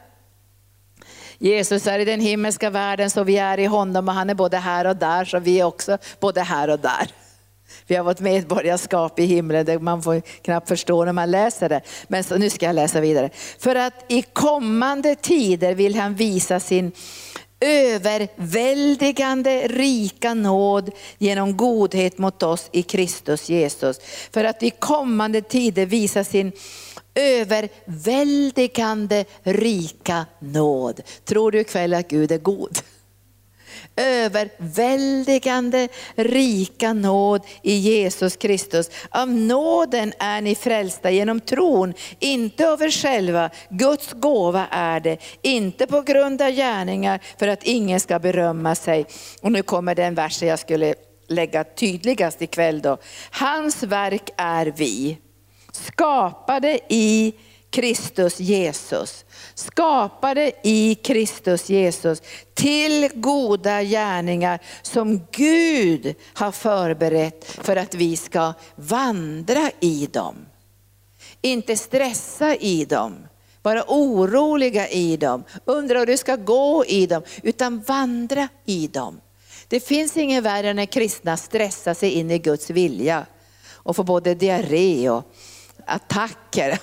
[1.38, 4.58] Jesus är i den himmelska världen så vi är i honom och han är både
[4.58, 7.12] här och där så vi är också både här och där.
[7.90, 11.82] Vi har vårt medborgarskap i himlen, det man får knappt förstå när man läser det.
[12.08, 13.30] Men så, nu ska jag läsa vidare.
[13.60, 16.92] För att i kommande tider vill han visa sin
[17.60, 24.00] överväldigande rika nåd genom godhet mot oss i Kristus Jesus.
[24.32, 26.52] För att i kommande tider visa sin
[27.16, 31.02] överväldigande rika nåd.
[31.26, 32.80] Tror du ikväll att Gud är god?
[33.96, 38.90] Överväldigande rika nåd i Jesus Kristus.
[39.10, 43.50] Av nåden är ni frälsta genom tron, inte av er själva.
[43.70, 49.06] Guds gåva är det, inte på grund av gärningar för att ingen ska berömma sig.
[49.42, 50.96] Och nu kommer den versen jag skulle
[51.28, 52.98] lägga tydligast ikväll då.
[53.32, 55.18] Hans verk är vi,
[55.72, 57.34] skapade i
[57.70, 62.22] Kristus Jesus skapade i Kristus Jesus
[62.54, 70.36] till goda gärningar som Gud har förberett för att vi ska vandra i dem.
[71.42, 73.28] Inte stressa i dem,
[73.62, 79.22] vara oroliga i dem, undra hur det ska gå i dem, utan vandra i dem.
[79.68, 83.26] Det finns ingen värre än när kristna stressar sig in i Guds vilja
[83.72, 85.24] och får både diarré och
[85.86, 86.80] attacker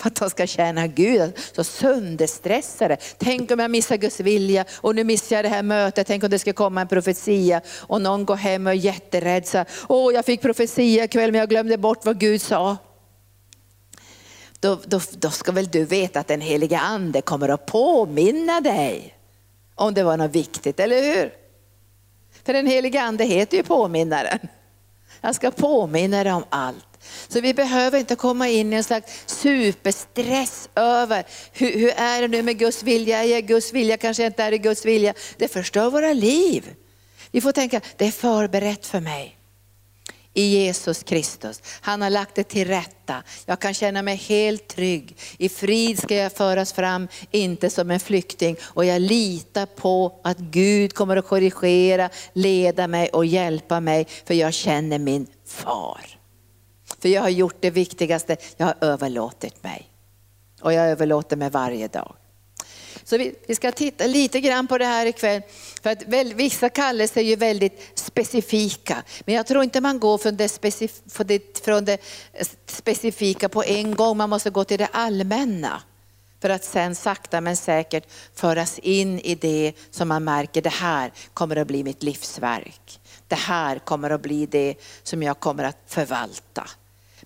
[0.00, 1.32] för att de ska tjäna Gud.
[1.52, 2.96] Så sönderstressade.
[3.18, 6.06] Tänk om jag missar Guds vilja och nu missar jag det här mötet.
[6.06, 9.66] Tänk om det ska komma en profetia och någon går hem och är jätterädd.
[9.88, 12.76] Åh, jag fick profetia ikväll men jag glömde bort vad Gud sa.
[14.60, 19.16] då, då, då ska väl du veta att den heliga ande kommer att påminna dig
[19.74, 21.32] om det var något viktigt, eller hur?
[22.44, 24.38] För den heliga ande heter ju påminnaren.
[25.20, 26.89] Han ska påminna dig om allt.
[27.28, 32.28] Så vi behöver inte komma in i en slags superstress över hur, hur är det
[32.28, 35.14] nu med Guds vilja, är jag Guds vilja, kanske jag inte är i Guds vilja.
[35.36, 36.74] Det förstör våra liv.
[37.30, 39.36] Vi får tänka, det är förberett för mig
[40.34, 41.62] i Jesus Kristus.
[41.80, 43.22] Han har lagt det till rätta.
[43.46, 45.16] Jag kan känna mig helt trygg.
[45.38, 48.56] I frid ska jag föras fram, inte som en flykting.
[48.62, 54.34] Och jag litar på att Gud kommer att korrigera, leda mig och hjälpa mig, för
[54.34, 56.19] jag känner min far.
[57.00, 59.90] För jag har gjort det viktigaste, jag har överlåtit mig.
[60.60, 62.14] Och jag överlåter mig varje dag.
[63.04, 65.42] Så vi, vi, ska titta lite grann på det här ikväll.
[65.82, 69.02] För att väl, vissa kallelser är ju väldigt specifika.
[69.24, 71.98] Men jag tror inte man går från det, specif från, det, från det
[72.66, 74.16] specifika på en gång.
[74.16, 75.82] Man måste gå till det allmänna.
[76.40, 81.12] För att sen sakta men säkert föras in i det som man märker, det här
[81.34, 83.00] kommer att bli mitt livsverk.
[83.28, 86.66] Det här kommer att bli det som jag kommer att förvalta.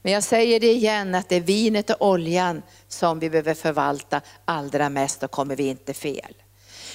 [0.04, 4.20] Men jag säger det igen att det är vinet och oljan som vi behöver förvalta
[4.44, 6.34] allra mest, då kommer vi inte fel.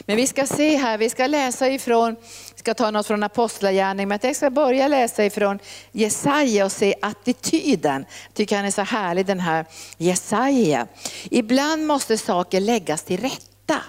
[0.06, 2.16] Men vi ska se här, vi ska läsa ifrån,
[2.56, 5.60] vi ska ta något från Apostlagärning, men jag ska börja läsa ifrån
[5.92, 8.06] Jesaja och se attityden.
[8.28, 9.66] Jag tycker han är så härlig den här
[9.98, 10.88] Jesaja.
[11.32, 13.84] Ibland måste saker läggas till rätta.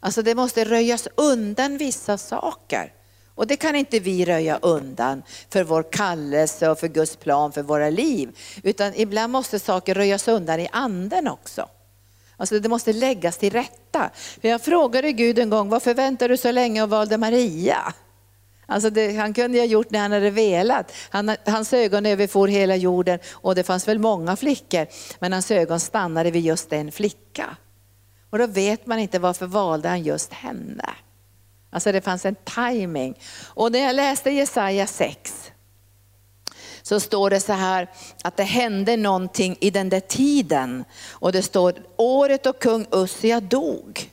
[0.00, 2.92] Alltså det måste röjas undan vissa saker.
[3.38, 7.62] Och det kan inte vi röja undan för vår kallelse och för Guds plan för
[7.62, 8.38] våra liv.
[8.62, 11.68] Utan ibland måste saker röjas undan i anden också.
[12.36, 14.10] Alltså det måste läggas till rätta.
[14.40, 17.94] För jag frågade Gud en gång, varför väntar du så länge och valde Maria?
[18.66, 20.92] Alltså det, han kunde ha gjort när han hade velat.
[21.10, 24.86] Han, hans ögon överfor hela jorden och det fanns väl många flickor,
[25.18, 27.56] men hans ögon stannade vid just en flicka.
[28.30, 30.90] Och då vet man inte varför valde han just henne.
[31.70, 33.18] Alltså det fanns en timing.
[33.44, 35.52] Och när jag läste Jesaja 6
[36.82, 37.90] så står det så här
[38.24, 40.84] att det hände någonting i den där tiden.
[41.10, 44.12] Och det står året då kung Ussia dog.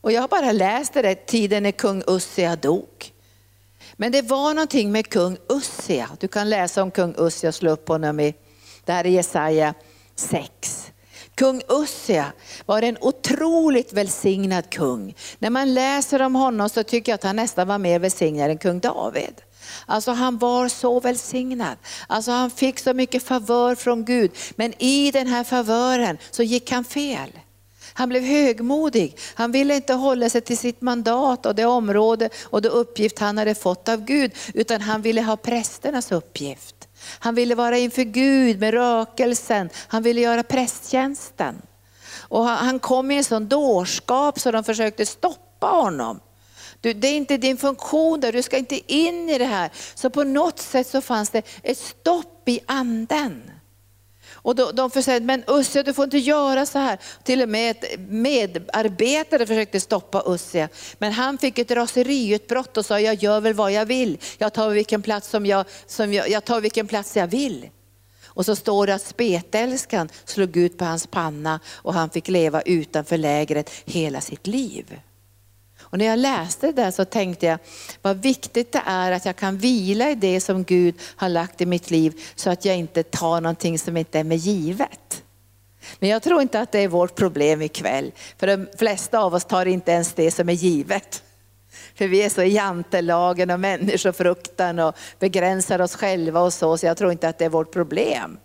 [0.00, 3.12] Och jag har bara läst det, tiden när kung Ussia dog.
[3.96, 6.08] Men det var någonting med kung Ussia.
[6.20, 8.34] Du kan läsa om kung Ussia, slå upp honom i,
[8.84, 9.74] det här är Jesaja
[10.14, 10.91] 6.
[11.42, 12.32] Kung Ussia
[12.66, 15.14] var en otroligt välsignad kung.
[15.38, 18.58] När man läser om honom så tycker jag att han nästan var mer välsignad än
[18.58, 19.42] kung David.
[19.86, 21.76] Alltså han var så välsignad.
[22.06, 24.30] Alltså han fick så mycket favör från Gud.
[24.56, 27.30] Men i den här favören så gick han fel.
[27.92, 29.16] Han blev högmodig.
[29.34, 33.38] Han ville inte hålla sig till sitt mandat och det område och det uppgift han
[33.38, 36.81] hade fått av Gud, utan han ville ha prästernas uppgift.
[37.18, 41.62] Han ville vara inför Gud med rökelsen, han ville göra prästtjänsten.
[42.14, 46.20] Och han kom i en sån dårskap så de försökte stoppa honom.
[46.80, 49.70] Du, det är inte din funktion där, du ska inte in i det här.
[49.94, 53.50] Så på något sätt så fanns det ett stopp i anden.
[54.42, 56.98] Och då, de försökte, men Ussia du får inte göra så här.
[57.22, 60.68] Till och med ett medarbetare försökte stoppa Ussia.
[60.98, 64.18] Men han fick ett raseriutbrott och sa, jag gör väl vad jag vill.
[64.38, 67.68] Jag tar vilken plats, som jag, som jag, jag tar vilken plats jag vill.
[68.34, 72.60] Och så står det att spetälskan slog ut på hans panna och han fick leva
[72.62, 75.00] utanför lägret hela sitt liv.
[75.92, 77.58] Och när jag läste det där så tänkte jag,
[78.02, 81.66] vad viktigt det är att jag kan vila i det som Gud har lagt i
[81.66, 85.22] mitt liv, så att jag inte tar någonting som inte är mig givet.
[85.98, 89.44] Men jag tror inte att det är vårt problem ikväll, för de flesta av oss
[89.44, 91.22] tar inte ens det som är givet.
[91.94, 96.86] För vi är så i jantelagen och människofruktan och begränsar oss själva och så, så
[96.86, 98.38] jag tror inte att det är vårt problem.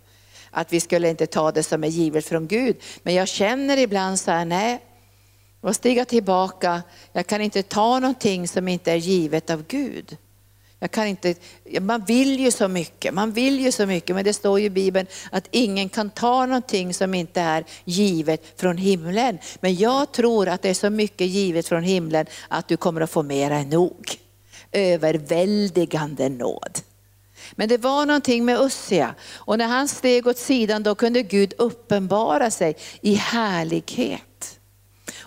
[0.51, 2.75] Att vi skulle inte ta det som är givet från Gud.
[3.03, 4.81] Men jag känner ibland så här, nej,
[5.61, 6.81] och stiga tillbaka.
[7.13, 10.17] Jag kan inte ta någonting som inte är givet av Gud.
[10.79, 11.35] Jag kan inte,
[11.81, 14.69] man vill ju så mycket, man vill ju så mycket, men det står ju i
[14.69, 19.37] Bibeln att ingen kan ta någonting som inte är givet från himlen.
[19.59, 23.11] Men jag tror att det är så mycket givet från himlen att du kommer att
[23.11, 24.15] få mera än nog.
[24.71, 26.79] Överväldigande nåd.
[27.51, 31.53] Men det var någonting med Ussia och när han steg åt sidan då kunde Gud
[31.57, 34.21] uppenbara sig i härlighet.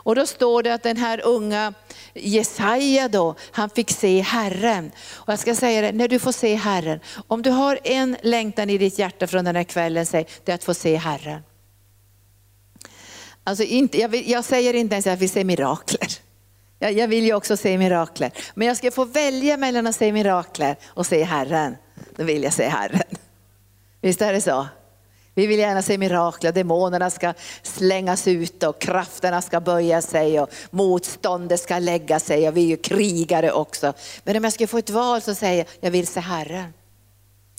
[0.02, 1.74] Och då står det att den här unga
[2.14, 4.92] Jesaja då, han fick se Herren.
[5.12, 8.70] Och jag ska säga det, när du får se Herren, om du har en längtan
[8.70, 11.42] i ditt hjärta från den här kvällen, säg, det är att få se Herren.
[13.44, 16.08] Alltså inte, jag, jag säger inte ens att jag vill se mirakler.
[16.78, 18.32] Jag, jag vill ju också se mirakler.
[18.54, 21.76] Men jag ska få välja mellan att se mirakler och se Herren.
[22.16, 23.16] Då vill jag se Herren.
[24.00, 24.66] Visst är det så?
[25.34, 30.50] Vi vill gärna se mirakler, demonerna ska slängas ut och krafterna ska böja sig och
[30.70, 33.92] motståndet ska lägga sig och vi är ju krigare också.
[34.24, 36.72] Men om jag ska få ett val så säger jag, jag vill se Herren.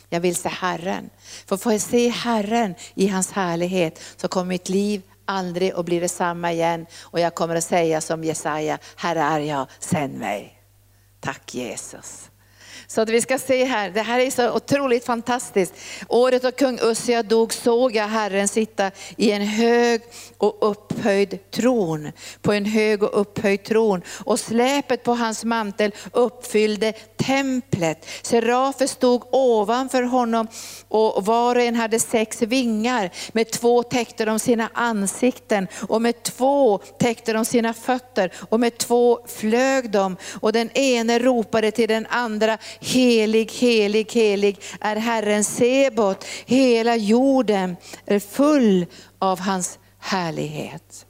[0.10, 1.10] Jag vill se Herren.
[1.46, 6.00] För får jag se Herren i hans härlighet så kommer mitt liv aldrig att bli
[6.00, 6.86] detsamma igen.
[7.02, 10.62] Och jag kommer att säga som Jesaja, här är jag, sänd mig.
[11.20, 12.31] Tack Jesus.
[12.92, 15.74] Så att vi ska se här, det här är så otroligt fantastiskt.
[16.08, 20.02] Året då kung Ussia dog såg jag Herren sitta i en hög
[20.38, 22.12] och upphöjd tron.
[22.42, 24.02] På en hög och upphöjd tron.
[24.26, 28.08] Och släpet på hans mantel uppfyllde templet.
[28.22, 30.48] Serafer stod ovanför honom
[30.88, 33.10] och var och en hade sex vingar.
[33.32, 38.78] Med två täckte de sina ansikten och med två täckte de sina fötter och med
[38.78, 40.18] två flög de.
[40.42, 46.26] Och den ene ropade till den andra, helig, helig, helig är Herren Sebot.
[46.46, 48.86] Hela jorden är full
[49.20, 51.06] av hans härlighet.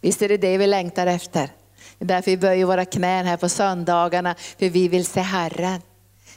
[0.00, 1.50] Visst är det det vi längtar efter?
[1.98, 5.80] Det är därför vi böjer våra knän här på söndagarna, för vi vill se Herren.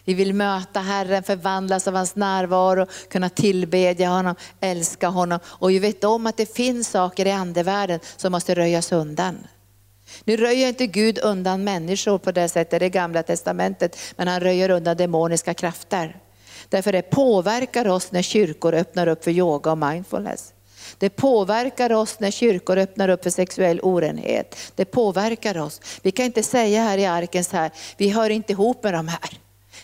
[0.06, 5.40] Vi vill möta Herren, förvandlas av hans närvaro, kunna tillbedja honom, älska honom.
[5.46, 9.38] Och vi vet om att det finns saker i andevärlden som måste röjas undan.
[10.26, 14.70] Nu röjer inte Gud undan människor på det sättet i gamla testamentet, men han röjer
[14.70, 16.18] undan demoniska krafter.
[16.70, 20.54] Därför det påverkar oss när kyrkor öppnar upp för yoga och mindfulness.
[20.98, 24.56] Det påverkar oss när kyrkor öppnar upp för sexuell orenhet.
[24.76, 25.82] Det påverkar oss.
[26.02, 29.08] Vi kan inte säga här i arken så här, vi hör inte ihop med de
[29.08, 29.30] här.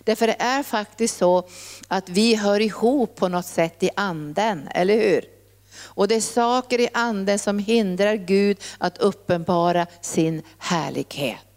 [0.04, 1.48] Därför det är faktiskt så
[1.88, 5.39] att vi hör ihop på något sätt i anden, eller hur?
[5.76, 11.49] Och det är saker i anden som hindrar Gud att uppenbara sin härlighet.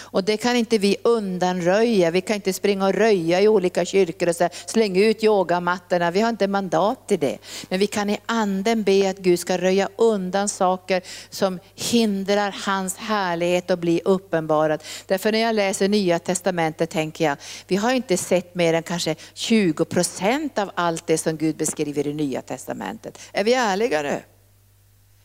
[0.00, 2.10] Och det kan inte vi undanröja.
[2.10, 6.10] Vi kan inte springa och röja i olika kyrkor och säga släng ut yogamattorna.
[6.10, 7.38] Vi har inte mandat till det.
[7.68, 12.96] Men vi kan i anden be att Gud ska röja undan saker som hindrar hans
[12.96, 14.82] härlighet att bli uppenbarad.
[15.06, 17.36] Därför när jag läser nya testamentet tänker jag,
[17.66, 22.06] vi har inte sett mer än kanske 20 procent av allt det som Gud beskriver
[22.06, 23.18] i nya testamentet.
[23.32, 24.22] Är vi ärliga nu?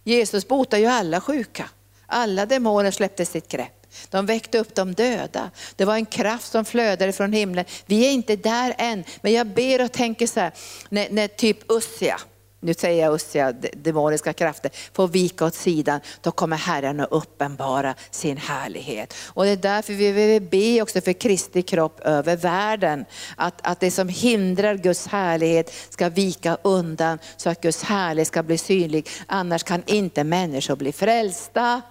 [0.03, 1.69] Jesus botar ju alla sjuka.
[2.07, 3.84] Alla demoner släppte sitt grepp.
[4.09, 5.51] De väckte upp de döda.
[5.75, 7.65] Det var en kraft som flödade från himlen.
[7.85, 10.51] Vi är inte där än, men jag ber och tänker så här,
[10.89, 12.19] när, när typ Ussia,
[12.59, 17.95] nu säger jag Ussia, demoniska krafter, får vika åt sidan, då kommer Herren att uppenbara
[18.11, 19.13] sin härlighet.
[19.27, 23.05] Och det är därför vi vill be också för Kristi kropp över världen.
[23.37, 28.43] Att, att det som hindrar Guds härlighet ska vika undan så att Guds härlighet ska
[28.43, 29.09] bli synlig.
[29.27, 31.81] Annars kan inte människor bli frälsta.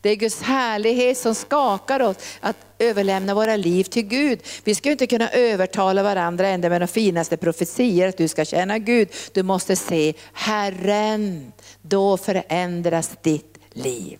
[0.00, 4.40] Det är Guds härlighet som skakar oss att överlämna våra liv till Gud.
[4.64, 8.78] Vi ska inte kunna övertala varandra ända med de finaste profetier att du ska känna
[8.78, 9.08] Gud.
[9.32, 14.18] Du måste se Herren, då förändras ditt liv.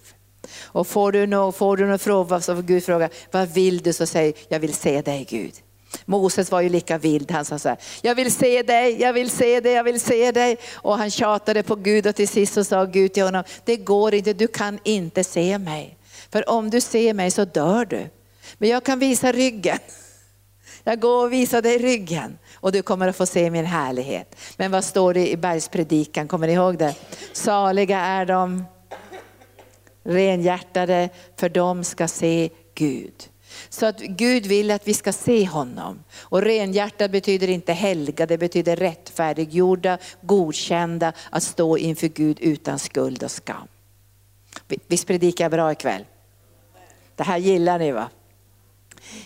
[0.63, 3.93] Och får du någon, får du någon fråga, så får Gud fråga, vad vill du?
[3.93, 5.53] Så säg, jag vill se dig Gud.
[6.05, 9.31] Moses var ju lika vild, han sa så här, jag vill se dig, jag vill
[9.31, 10.57] se dig, jag vill se dig.
[10.75, 14.15] Och han tjatade på Gud och till sist så sa Gud till honom, det går
[14.15, 15.97] inte, du kan inte se mig.
[16.33, 18.09] För om du ser mig så dör du.
[18.59, 19.79] Men jag kan visa ryggen.
[20.85, 24.37] Jag går och visar dig ryggen och du kommer att få se min härlighet.
[24.57, 26.95] Men vad står det i bergspredikan, kommer ni ihåg det?
[27.33, 28.65] Saliga är de
[30.05, 33.15] renhjärtade, för de ska se Gud.
[33.71, 36.03] Så att Gud vill att vi ska se honom.
[36.19, 43.23] Och renhjärtad betyder inte helga, det betyder rättfärdiggjorda, godkända, att stå inför Gud utan skuld
[43.23, 43.69] och skam.
[44.87, 46.05] Visst predikar jag bra ikväll?
[47.17, 48.11] Det här gillar ni va?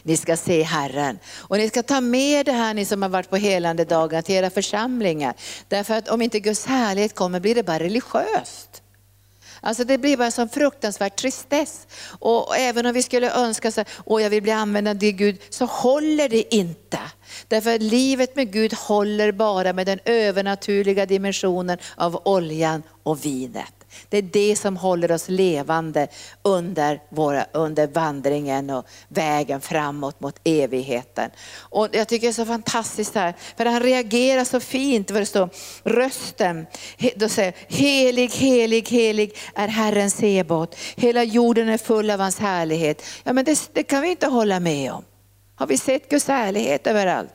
[0.02, 1.18] Ni ska se Herren.
[1.37, 4.35] Och ni ska ta med det här ni som har varit på helande dagar till
[4.35, 5.35] era församlingar.
[5.68, 8.83] Därför att om inte Guds härlighet kommer blir det bara religiöst.
[9.64, 11.87] Alltså det blir bara en sån fruktansvärd tristess.
[12.18, 16.29] Och även om vi skulle önska åh jag vill bli använd av Gud, så håller
[16.29, 16.98] det inte.
[17.48, 23.83] Därför att livet med Gud håller bara med den övernaturliga dimensionen av oljan och vinet.
[24.09, 26.09] Det är det som håller oss levande
[26.42, 31.30] under, våra, under vandringen och vägen framåt mot evigheten.
[31.59, 35.27] Och jag tycker det är så fantastiskt här, för han reagerar så fint vad det
[35.27, 35.48] står,
[35.85, 36.66] rösten,
[37.16, 40.77] då säger helig, helig, helig är Herren Sebot.
[40.96, 43.02] Hela jorden är full av hans härlighet.
[43.25, 45.04] Ja men det, det kan vi inte hålla med om.
[45.54, 47.35] Har vi sett Guds härlighet överallt?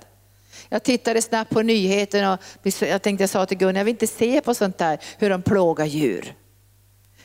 [0.69, 2.39] Jag tittade snabbt på nyheterna och
[2.81, 5.41] jag tänkte jag sa till Gunnar, jag vill inte se på sånt där, hur de
[5.41, 6.33] plågar djur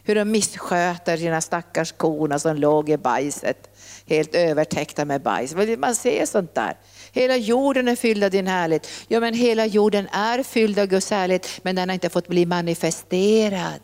[0.05, 3.71] hur de missköter sina stackars korna som låg i bajset,
[4.07, 5.55] helt övertäckta med bajs.
[5.79, 6.77] Man ser sånt där.
[7.13, 8.89] Hela jorden är fylld av din härlighet.
[9.09, 12.47] Ja men hela jorden är fylld av Guds härlighet men den har inte fått bli
[12.47, 13.81] manifesterad.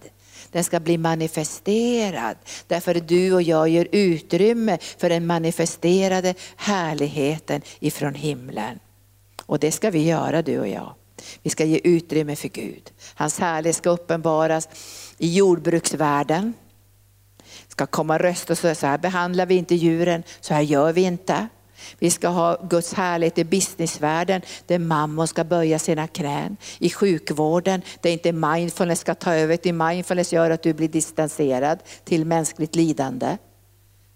[0.53, 7.63] Den ska bli manifesterad därför att du och jag gör utrymme för den manifesterade härligheten
[7.79, 8.79] ifrån himlen.
[9.47, 10.95] Och det ska vi göra du och jag.
[11.43, 12.91] Vi ska ge utrymme för Gud.
[13.15, 14.69] Hans härlighet ska uppenbaras
[15.21, 16.55] i jordbruksvärlden.
[17.67, 21.03] Det ska komma röster så, så här behandlar vi inte djuren, så här gör vi
[21.03, 21.49] inte.
[21.99, 26.57] Vi ska ha Guds härlighet i businessvärlden där mammor ska böja sina knän.
[26.79, 31.79] I sjukvården där inte mindfulness ska ta över, till mindfulness gör att du blir distanserad
[32.05, 33.37] till mänskligt lidande.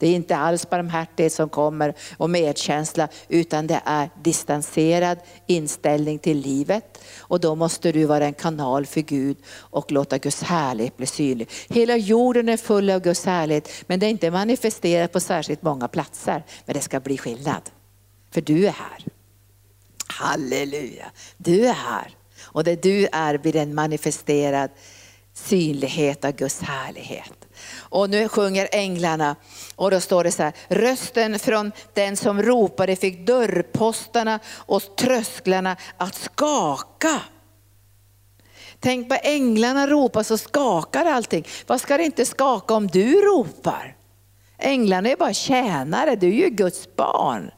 [0.04, 6.38] Det är inte alls barmhärtighet som kommer och medkänsla utan det är distanserad inställning till
[6.38, 6.98] livet.
[7.18, 11.50] Och då måste du vara en kanal för Gud och låta Guds härlighet bli synlig.
[11.68, 15.88] Hela jorden är full av Guds härlighet men det är inte manifesterat på särskilt många
[15.88, 16.44] platser.
[16.66, 17.70] Men det ska bli skillnad.
[18.30, 19.04] För du är här.
[20.06, 22.16] Halleluja, du är här.
[22.42, 24.70] Och det du är blir en manifesterad
[25.34, 27.43] synlighet av Guds härlighet.
[27.94, 29.36] Och nu sjunger änglarna
[29.76, 35.76] och då står det så här, rösten från den som ropade fick dörrpostarna och trösklarna
[35.96, 37.20] att skaka.
[38.80, 41.46] Tänk på änglarna ropar så skakar allting.
[41.66, 43.96] Vad ska det inte skaka om du ropar?
[44.58, 47.50] Änglarna är bara tjänare, du är ju Guds barn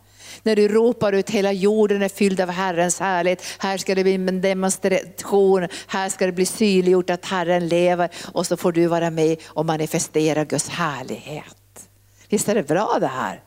[0.46, 3.42] när du ropar ut hela jorden är fylld av Herrens härlighet.
[3.58, 8.46] Här ska det bli en demonstration, här ska det bli synliggjort att Herren lever och
[8.46, 11.88] så får du vara med och manifestera Guds härlighet.
[12.28, 13.42] Visst är det bra det här?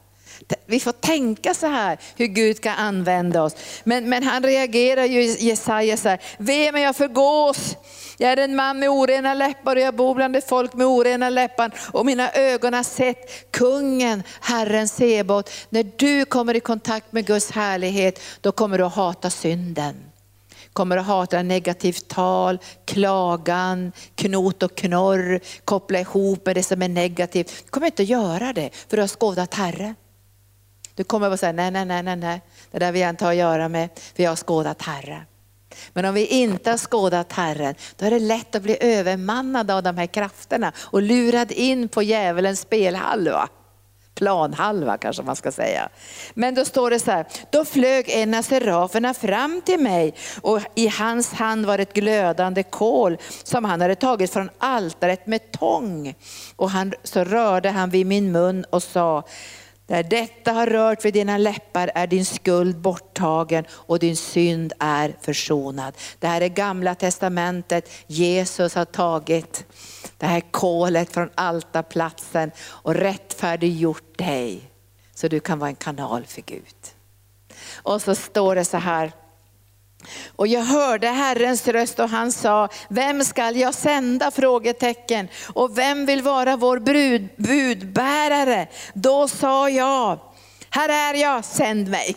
[0.66, 3.56] Vi får tänka så här hur Gud ska använda oss.
[3.84, 7.76] Men, men han reagerar ju Jesaja så här, ve mig jag förgås.
[8.22, 11.30] Jag är en man med orena läppar och jag bor bland ett folk med orena
[11.30, 15.52] läppar och mina ögon har sett kungen, Herren Sebot.
[15.70, 19.96] När du kommer i kontakt med Guds härlighet, då kommer du att hata synden
[20.74, 26.90] kommer att hata negativt tal, klagan, knot och knorr, koppla ihop med det som är
[26.90, 27.64] negativt.
[27.66, 29.96] Du kommer inte att göra det för du har skådat Herren.
[30.96, 32.42] Du kommer att säga nej, nej, nej, nej, nej,
[32.72, 35.22] det där vill jag inte ha att göra med, för jag har skådat Herren.
[35.94, 39.84] Men om vi inte har skådat Herren, då är det lätt att bli övermannad av
[39.84, 43.50] de här krafterna och lurad in på djävulens spelhalva.
[44.16, 45.90] Planhalva kanske man ska säga.
[46.34, 50.62] Men då står det så här, då flög en av seraferna fram till mig och
[50.76, 56.16] i hans hand var ett glödande kol som han hade tagit från altaret med tång.
[56.56, 59.24] Och han, så rörde han vid min mun och sa,
[59.90, 65.16] där detta har rört vid dina läppar är din skuld borttagen och din synd är
[65.22, 65.94] försonad.
[66.20, 67.90] Det här är gamla testamentet.
[68.08, 69.66] Jesus har tagit
[70.18, 74.72] det här kolet från altarplatsen och rättfärdiggjort dig.
[75.16, 76.76] Så du kan vara en kanal för Gud.
[77.76, 79.12] Och så står det så här,
[80.36, 84.32] och jag hörde Herrens röst och han sa, vem skall jag sända?
[84.32, 85.28] frågetecken.
[85.54, 88.68] Och vem vill vara vår brud, budbärare?
[88.94, 90.20] Då sa jag,
[90.70, 92.16] här är jag, sänd mig.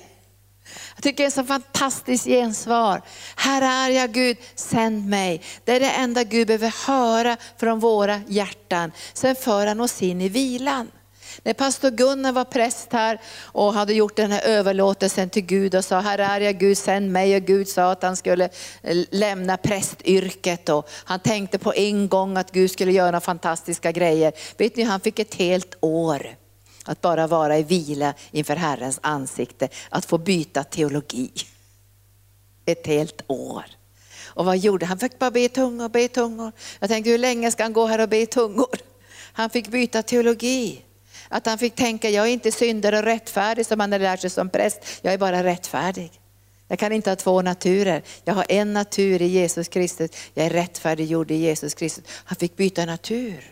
[0.95, 3.03] Jag tycker det är så fantastiskt gensvar.
[3.37, 5.43] Här är jag Gud, sänd mig.
[5.65, 8.93] Det är det enda Gud behöver höra från våra hjärtan.
[9.13, 10.91] Sen för han oss in i vilan.
[11.43, 15.85] När pastor Gunnar var präst här och hade gjort den här överlåtelsen till Gud och
[15.85, 17.37] sa, här är jag Gud, sänd mig.
[17.37, 18.45] Och Gud sa att han skulle
[18.83, 20.69] eh, lämna prästyrket.
[20.69, 24.33] Och han tänkte på en gång att Gud skulle göra fantastiska grejer.
[24.57, 26.27] Vet ni, han fick ett helt år
[26.85, 31.31] att bara vara i vila inför Herrens ansikte, att få byta teologi.
[32.67, 33.65] Ett helt år.
[34.35, 34.89] Och vad gjorde han?
[34.89, 36.53] Han fick bara be i tungor, be i tungor.
[36.79, 38.77] Jag tänkte hur länge ska han gå här och be i tungor?
[39.33, 40.85] Han fick byta teologi.
[41.33, 44.31] Att han fick tänka, jag är inte syndare och rättfärdig som han hade lärt sig
[44.31, 46.11] som präst, jag är bara rättfärdig.
[46.69, 48.03] Jag kan inte ha två naturer.
[48.25, 50.11] Jag har en natur i Jesus Kristus.
[50.35, 52.05] Jag är rättfärdiggjord i Jesus Kristus.
[52.25, 53.45] Han fick byta natur.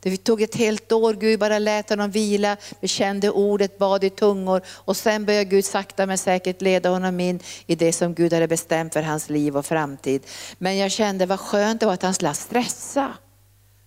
[0.00, 4.62] Det tog ett helt år, Gud bara lät honom vila, bekände ordet, bad i tungor
[4.68, 8.48] och sen började Gud sakta men säkert leda honom in i det som Gud hade
[8.48, 10.22] bestämt för hans liv och framtid.
[10.58, 13.14] Men jag kände vad skönt det var att han slapp stressa.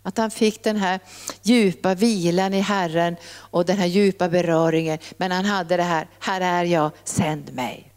[0.05, 0.99] Att han fick den här
[1.41, 4.97] djupa vilan i Herren och den här djupa beröringen.
[5.17, 7.91] Men han hade det här, här är jag, sänd mig.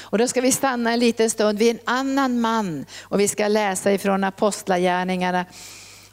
[0.00, 3.48] Och då ska vi stanna en liten stund vid en annan man och vi ska
[3.48, 5.44] läsa ifrån Apostlagärningarna.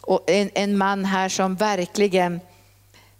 [0.01, 2.39] Och en, en man här som verkligen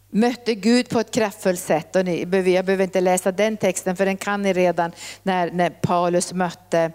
[0.10, 1.96] mötte Gud på ett kraftfullt sätt.
[1.96, 4.92] Och ni, jag behöver inte läsa den texten för den kan ni redan
[5.24, 6.92] när, när Paulus mötte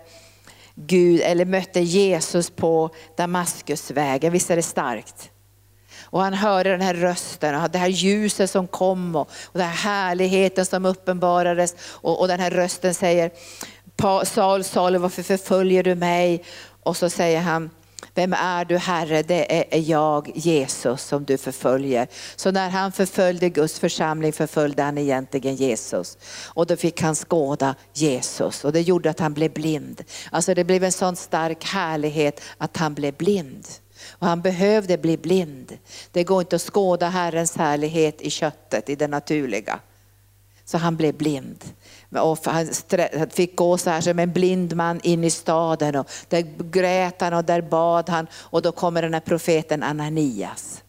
[0.87, 4.33] Gud eller mötte Jesus på Damaskusvägen.
[4.33, 5.31] Visst är det starkt?
[6.03, 9.69] Och han hörde den här rösten och det här ljuset som kom och, och den
[9.69, 11.75] här härligheten som uppenbarades.
[11.83, 13.31] Och, och den här rösten säger,
[14.25, 16.45] Saul, Saul, varför förföljer du mig?
[16.83, 17.71] Och så säger han,
[18.15, 19.23] vem är du Herre?
[19.23, 22.09] Det är jag, Jesus, som du förföljer.
[22.37, 26.19] Så när han förföljde Guds församling förföljde han egentligen Jesus.
[26.47, 30.05] Och då fick han skåda Jesus och det gjorde att han blev blind.
[30.31, 33.67] Alltså det blev en sån stark härlighet att han blev blind.
[34.09, 35.79] Och han behövde bli blind.
[36.13, 39.81] Det går inte att skåda Herrens härlighet i köttet, i det naturliga.
[40.65, 41.65] Så han blev blind.
[42.19, 42.67] Och han
[43.31, 47.35] fick gå så här som en blind man in i staden och där grät han
[47.35, 48.27] och där bad han.
[48.35, 50.83] Och då kommer den här profeten Ananias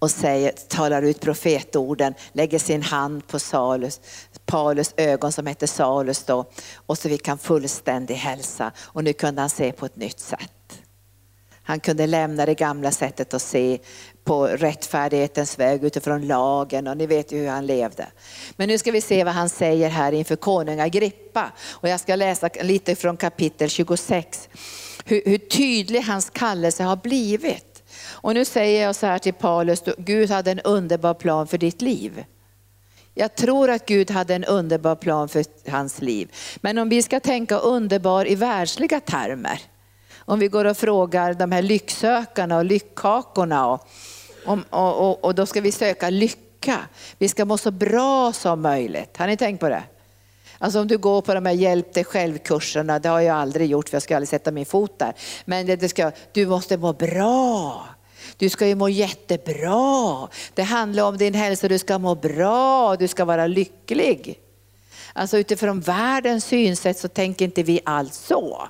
[0.00, 4.00] och säger, talar ut profetorden, lägger sin hand på Salus,
[4.46, 6.44] Paulus ögon som hette Salus då.
[6.74, 8.72] Och så fick han fullständig hälsa.
[8.78, 10.82] Och nu kunde han se på ett nytt sätt.
[11.62, 13.78] Han kunde lämna det gamla sättet att se
[14.30, 18.06] på rättfärdighetens väg utifrån lagen och ni vet ju hur han levde.
[18.56, 21.52] Men nu ska vi se vad han säger här inför konung Agrippa.
[21.70, 24.48] Och jag ska läsa lite från kapitel 26.
[25.04, 27.82] Hur, hur tydlig hans kallelse har blivit.
[28.10, 31.82] Och nu säger jag så här till Paulus, Gud hade en underbar plan för ditt
[31.82, 32.24] liv.
[33.14, 36.32] Jag tror att Gud hade en underbar plan för hans liv.
[36.56, 39.60] Men om vi ska tänka underbar i världsliga termer,
[40.18, 43.88] om vi går och frågar de här lycksökarna och lyckkakorna och,
[44.44, 46.78] och, och, och då ska vi söka lycka.
[47.18, 49.16] Vi ska må så bra som möjligt.
[49.16, 49.82] Har ni tänkt på det?
[50.58, 53.88] Alltså om du går på de här hjälp dig själv-kurserna, det har jag aldrig gjort
[53.88, 55.12] för jag ska aldrig sätta min fot där.
[55.44, 57.86] Men det, det ska, du måste må bra.
[58.36, 60.28] Du ska ju må jättebra.
[60.54, 64.38] Det handlar om din hälsa, du ska må bra, du ska vara lycklig.
[65.12, 68.68] Alltså utifrån världens synsätt så tänker inte vi alls så.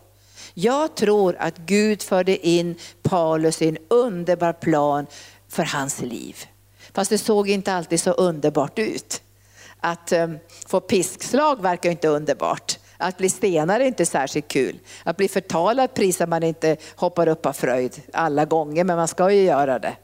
[0.54, 5.06] Jag tror att Gud förde in Paulus i en underbar plan
[5.50, 6.36] för hans liv.
[6.92, 9.22] Fast det såg inte alltid så underbart ut.
[9.80, 10.38] Att um,
[10.68, 12.78] få piskslag verkar inte underbart.
[12.96, 14.78] Att bli stenad är inte särskilt kul.
[15.04, 19.30] Att bli förtalad prisar man inte hoppar upp av fröjd alla gånger, men man ska
[19.30, 19.96] ju göra det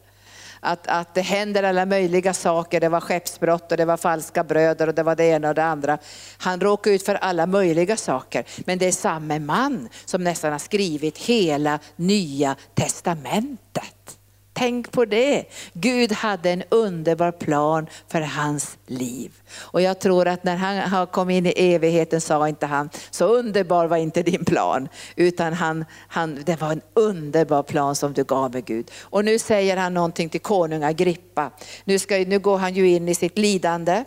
[0.67, 2.81] att, att det händer alla möjliga saker.
[2.81, 5.65] Det var skeppsbrott och det var falska bröder och det var det ena och det
[5.65, 5.99] andra.
[6.39, 8.45] Han råkade ut för alla möjliga saker.
[8.67, 14.19] Men det är samma man som nästan har skrivit hela nya testamentet.
[14.59, 15.45] Tänk på det.
[15.73, 19.33] Gud hade en underbar plan för hans liv.
[19.55, 23.87] Och jag tror att när han kom in i evigheten sa inte han, så underbar
[23.87, 24.89] var inte din plan.
[25.17, 28.91] Utan han, han, det var en underbar plan som du gav mig Gud.
[29.03, 31.51] Och nu säger han någonting till konung Agrippa.
[31.85, 34.05] Nu, ska, nu går han ju in i sitt lidande.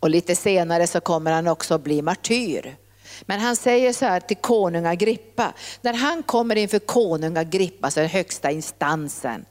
[0.00, 2.76] Och lite senare så kommer han också bli martyr.
[3.22, 8.00] Men han säger så här till konung Agrippa, när han kommer inför konung Agrippa, alltså
[8.00, 9.44] den högsta instansen,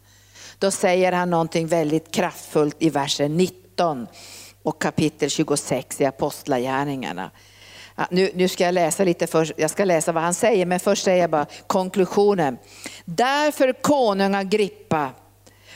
[0.59, 4.07] då säger han någonting väldigt kraftfullt i versen 19
[4.63, 7.31] och kapitel 26 i Apostlagärningarna.
[8.09, 11.03] Nu, nu ska jag läsa lite först, jag ska läsa vad han säger, men först
[11.03, 12.57] säger jag bara konklusionen.
[13.05, 15.09] Därför konung Agrippa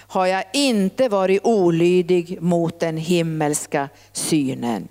[0.08, 4.88] har jag inte varit olydig mot den himmelska synen.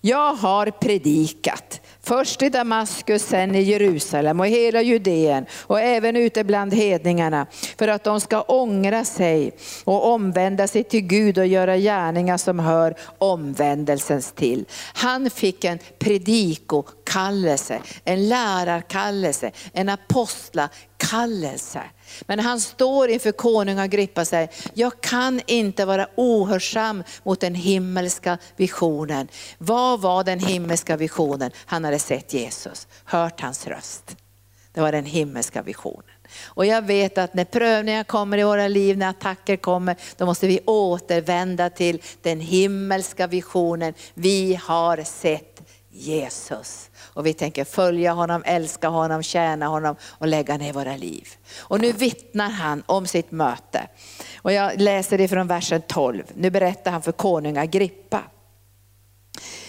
[0.00, 6.44] Jag har predikat Först i Damaskus, sen i Jerusalem och hela Judeen och även ute
[6.44, 7.46] bland hedningarna
[7.78, 9.52] för att de ska ångra sig
[9.84, 14.64] och omvända sig till Gud och göra gärningar som hör omvändelsens till.
[14.94, 21.80] Han fick en predikokallelse, en lärarkallelse, en apostlakallelse.
[22.22, 27.54] Men han står inför konung Agrippa och säger, jag kan inte vara ohörsam mot den
[27.54, 29.28] himmelska visionen.
[29.58, 31.50] Vad var den himmelska visionen?
[31.66, 34.16] Han hade sett Jesus, hört hans röst.
[34.72, 36.10] Det var den himmelska visionen.
[36.44, 40.46] Och jag vet att när prövningar kommer i våra liv, när attacker kommer, då måste
[40.46, 43.94] vi återvända till den himmelska visionen.
[44.14, 45.53] Vi har sett
[45.94, 46.90] Jesus.
[46.98, 51.28] Och vi tänker följa honom, älska honom, tjäna honom och lägga ner våra liv.
[51.58, 53.88] Och nu vittnar han om sitt möte.
[54.42, 56.24] Och jag läser det från versen 12.
[56.34, 58.22] Nu berättar han för konung Agrippa.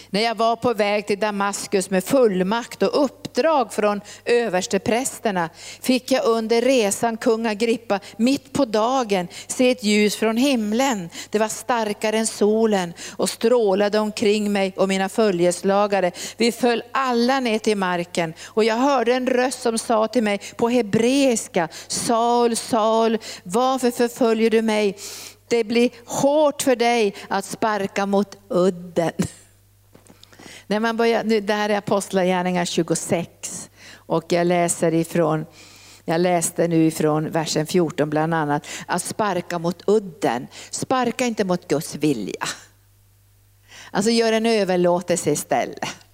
[0.09, 3.03] När jag var på väg till Damaskus med fullmakt och
[3.35, 5.49] uppdrag från översteprästerna
[5.81, 11.09] fick jag under resan kung Agrippa mitt på dagen se ett ljus från himlen.
[11.29, 16.11] Det var starkare än solen och strålade omkring mig och mina följeslagare.
[16.37, 20.39] Vi föll alla ner till marken och jag hörde en röst som sa till mig
[20.55, 24.97] på hebreiska, Saul, Saul, varför förföljer du mig?
[25.47, 29.11] Det blir hårt för dig att sparka mot udden.
[30.67, 35.45] När man börjar, det här är Apostlagärningarna 26 och jag läser ifrån
[36.07, 40.47] Jag läste nu ifrån versen 14 bland annat, att sparka mot udden.
[40.69, 42.45] Sparka inte mot Guds vilja.
[43.91, 46.04] Alltså gör en överlåtelse istället.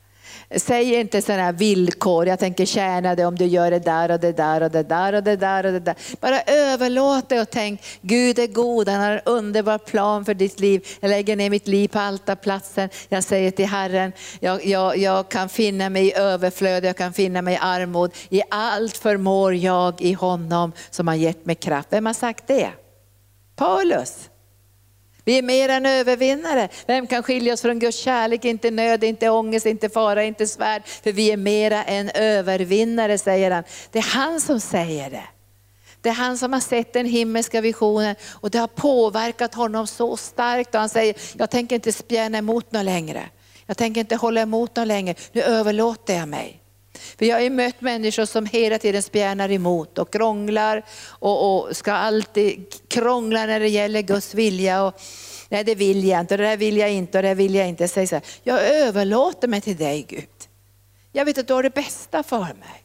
[0.55, 4.31] Säg inte sådana villkor, jag tänker tjäna dig om du gör det där och det
[4.31, 5.95] där och det där och det där och det där.
[6.19, 10.59] Bara överlåt det och tänk, Gud är god, han har en underbar plan för ditt
[10.59, 10.87] liv.
[10.99, 12.89] Jag lägger ner mitt liv på altarplatsen.
[13.09, 17.41] Jag säger till Herren, jag, jag, jag kan finna mig i överflöd, jag kan finna
[17.41, 18.11] mig i armod.
[18.29, 21.87] I allt förmår jag i honom som har gett mig kraft.
[21.91, 22.69] Vem har sagt det?
[23.55, 24.30] Paulus.
[25.25, 26.69] Vi är mer än övervinnare.
[26.87, 28.45] Vem kan skilja oss från Guds kärlek?
[28.45, 30.81] Inte nöd, inte ångest, inte fara, inte svärd.
[30.85, 33.63] För vi är mera än övervinnare, säger han.
[33.91, 35.23] Det är han som säger det.
[36.01, 40.17] Det är han som har sett den himmelska visionen och det har påverkat honom så
[40.17, 40.75] starkt.
[40.75, 43.29] Och han säger, jag tänker inte spjärna emot något längre.
[43.65, 45.15] Jag tänker inte hålla emot något längre.
[45.31, 46.60] Nu överlåter jag mig.
[47.17, 51.91] För jag har mött människor som hela tiden spjärnar emot och krånglar och, och, ska
[51.91, 54.83] alltid krångla när det gäller Guds vilja.
[54.83, 55.01] Och,
[55.49, 57.55] Nej det vill jag inte, och det där vill jag inte och det där vill
[57.55, 57.83] jag inte.
[57.83, 60.29] Jag säger så här, jag överlåter mig till dig Gud.
[61.11, 62.83] Jag vet att du har det bästa för mig.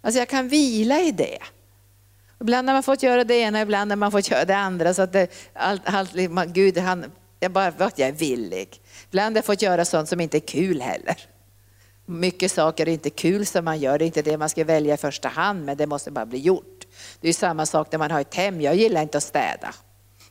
[0.00, 1.38] Alltså jag kan vila i det.
[2.40, 4.94] Ibland har man fått göra det ena, ibland har man fått göra det andra.
[4.94, 6.12] Så att det, allt, allt,
[6.46, 8.80] Gud, han, jag bara att jag är villig.
[9.08, 11.16] Ibland har jag fått göra sånt som inte är kul heller.
[12.08, 14.94] Mycket saker är inte kul som man gör, det är inte det man ska välja
[14.94, 16.86] i första hand, men det måste bara bli gjort.
[17.20, 19.74] Det är samma sak när man har ett hem, jag gillar inte att städa.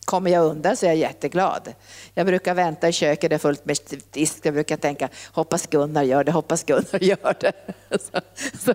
[0.05, 1.73] Kommer jag undan så är jag jätteglad.
[2.13, 3.78] Jag brukar vänta i köket, det är fullt med
[4.11, 4.39] disk.
[4.43, 7.53] Jag brukar tänka, hoppas Gunnar gör det, hoppas Gunnar gör det.
[7.89, 8.21] Så,
[8.59, 8.73] så,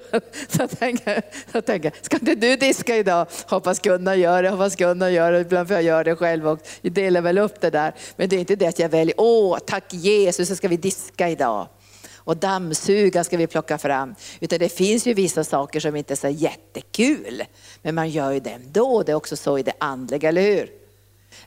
[0.48, 1.22] så, tänker,
[1.52, 3.26] så tänker ska inte du diska idag?
[3.46, 5.40] Hoppas Gunnar gör det, hoppas Gunnar gör det.
[5.40, 7.94] Ibland får jag göra det själv och delar väl upp det där.
[8.16, 11.28] Men det är inte det att jag väljer, åh tack Jesus så ska vi diska
[11.28, 11.68] idag
[12.24, 14.14] och dammsuga ska vi plocka fram.
[14.40, 17.42] Utan det finns ju vissa saker som inte är så jättekul.
[17.82, 20.70] Men man gör ju det ändå, det är också så i det andliga, eller hur?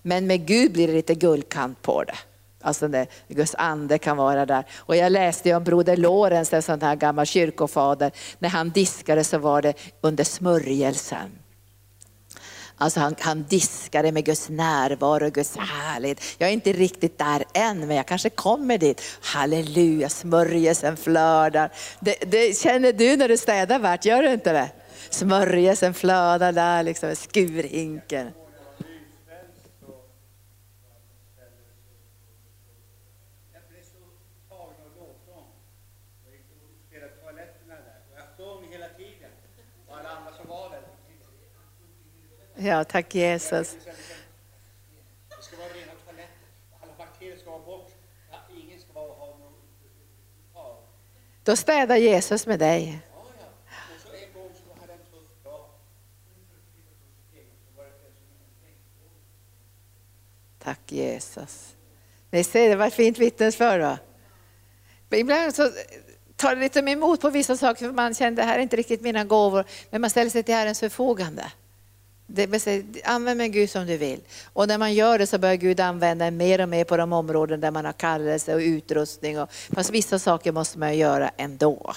[0.02, 2.18] Men med Gud blir det lite guldkant på det.
[2.62, 4.66] Alltså när Guds ande kan vara där.
[4.76, 9.24] Och jag läste ju om broder Lorenz, en sån här gammal kyrkofader, när han diskade
[9.24, 11.43] så var det under smörjelsen.
[12.84, 16.22] Alltså han, han diskade med Guds närvaro och Guds härlighet.
[16.38, 19.02] Jag är inte riktigt där än, men jag kanske kommer dit.
[19.22, 21.72] Halleluja, smörjelsen flödar.
[22.00, 24.70] Det, det känner du när du städar Bert, gör du inte det?
[25.10, 28.32] Smörjelsen flödar där, liksom, skurhinken.
[42.64, 43.76] Ja, tack Jesus.
[43.86, 46.48] Det ska vara rena toaletter.
[46.82, 47.92] Alla bakterier ska vara bort.
[48.56, 49.54] Ingen ska vara, ha någon
[51.44, 53.00] Då städar Jesus med dig.
[60.60, 61.76] Tack Jesus.
[62.30, 63.98] Ni ser, det var ett fint vittnesbörd?
[65.10, 65.72] Ibland så
[66.36, 69.02] tar det lite emot på vissa saker för man känner det här är inte riktigt
[69.02, 69.66] mina gåvor.
[69.90, 71.52] Men man ställer sig till Herrens förfogande.
[72.36, 74.20] Det säga, använd mig Gud som du vill.
[74.54, 77.14] Och när man gör det så börjar Gud använda en mer och mer på de
[77.14, 79.40] områden där man har kallelse och utrustning.
[79.40, 81.94] Och, fast vissa saker måste man göra ändå.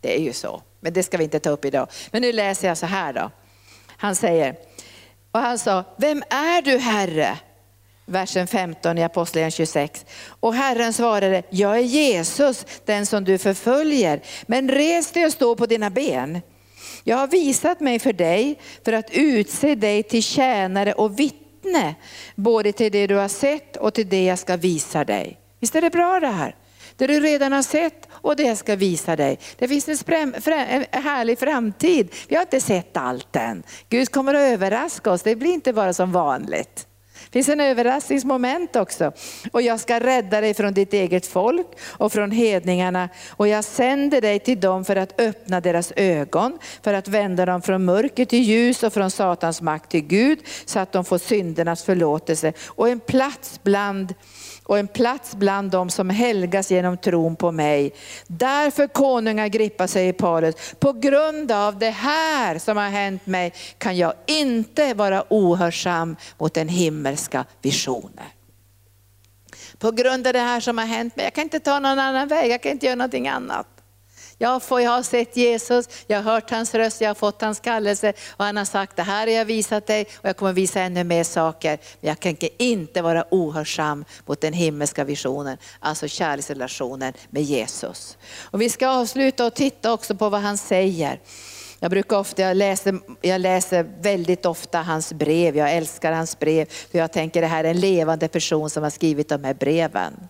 [0.00, 0.62] Det är ju så.
[0.80, 1.88] Men det ska vi inte ta upp idag.
[2.10, 3.30] Men nu läser jag så här då.
[3.86, 4.56] Han säger,
[5.32, 7.38] och han sa, vem är du Herre?
[8.06, 10.06] Versen 15 i Apostlagärningarna 26.
[10.40, 14.22] Och Herren svarade, jag är Jesus, den som du förföljer.
[14.46, 16.40] Men res dig och stå på dina ben.
[17.04, 21.94] Jag har visat mig för dig för att utse dig till tjänare och vittne,
[22.34, 25.40] både till det du har sett och till det jag ska visa dig.
[25.60, 26.56] Visst är det bra det här?
[26.96, 29.38] Det du redan har sett och det jag ska visa dig.
[29.58, 32.14] Det finns en, spräm, en härlig framtid.
[32.28, 33.62] Vi har inte sett allt än.
[33.88, 36.86] Gud kommer att överraska oss, det blir inte bara som vanligt.
[37.30, 39.12] Det finns en överraskningsmoment också.
[39.52, 43.08] Och jag ska rädda dig från ditt eget folk och från hedningarna.
[43.30, 47.62] Och jag sänder dig till dem för att öppna deras ögon, för att vända dem
[47.62, 51.82] från mörker till ljus och från Satans makt till Gud, så att de får syndernas
[51.82, 54.14] förlåtelse och en plats bland
[54.70, 57.92] och en plats bland dem som helgas genom tron på mig.
[58.26, 60.80] Därför konungar Agrippa, sig i paret.
[60.80, 66.54] På grund av det här som har hänt mig kan jag inte vara ohörsam mot
[66.54, 68.26] den himmelska visionen.
[69.78, 72.28] På grund av det här som har hänt mig, jag kan inte ta någon annan
[72.28, 73.79] väg, jag kan inte göra någonting annat.
[74.42, 78.12] Jag, jag har sett Jesus, jag har hört hans röst, jag har fått hans kallelse
[78.30, 81.04] och han har sagt det här har jag visat dig och jag kommer visa ännu
[81.04, 81.78] mer saker.
[82.00, 88.18] Men jag tänker inte vara ohörsam mot den himmelska visionen, alltså kärleksrelationen med Jesus.
[88.40, 91.20] Och vi ska avsluta och titta också på vad han säger.
[91.78, 96.66] Jag brukar ofta, jag läser, jag läser väldigt ofta hans brev, jag älskar hans brev.
[96.90, 100.28] För jag tänker det här är en levande person som har skrivit de här breven.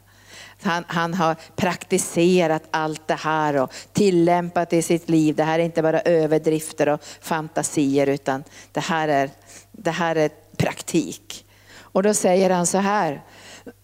[0.62, 5.34] Han, han, har praktiserat allt det här och tillämpat det i sitt liv.
[5.34, 9.30] Det här är inte bara överdrifter och fantasier utan det här är,
[9.72, 11.46] det här är praktik.
[11.72, 13.22] Och då säger han så här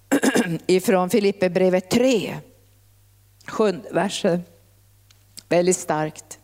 [0.66, 2.36] ifrån Filipperbrevet 3,
[3.46, 4.42] sjunde versen.
[5.48, 6.38] Väldigt starkt.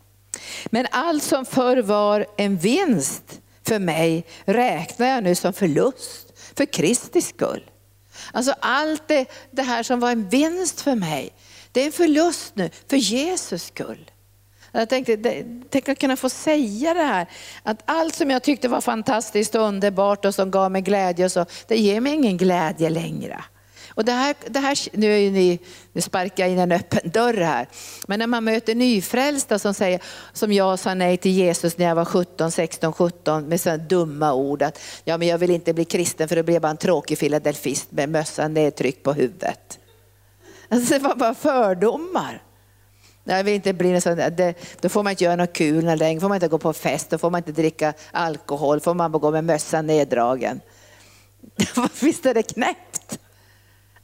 [0.65, 6.65] Men allt som förr var en vinst för mig räknar jag nu som förlust för
[6.65, 7.63] Kristi skull.
[8.31, 11.33] Alltså allt det, det här som var en vinst för mig,
[11.71, 14.11] det är en förlust nu för Jesus skull.
[14.71, 17.27] Jag tänkte, tänk att kunna få säga det här,
[17.63, 21.31] att allt som jag tyckte var fantastiskt och underbart och som gav mig glädje, och
[21.31, 23.43] så, det ger mig ingen glädje längre.
[23.95, 25.59] Och det här, det här, nu, är ni,
[25.93, 27.67] nu sparkar jag in en öppen dörr här.
[28.07, 30.01] Men när man möter nyfrälsta som säger,
[30.33, 34.33] som jag sa nej till Jesus när jag var 17, 16, 17 med sådana dumma
[34.33, 36.77] ord att ja, men jag vill inte bli kristen för då blir jag bara en
[36.77, 39.79] tråkig filadelfist med mössan nedtryckt på huvudet.
[40.69, 42.41] Alltså, det var bara fördomar.
[43.23, 46.27] Jag vill inte bli sån det, då får man inte göra något kul längre, får
[46.27, 49.31] man inte gå på fest, då får man inte dricka alkohol, får man bara gå
[49.31, 50.61] med mössan neddragen.
[52.01, 53.19] Visst är det knäppt?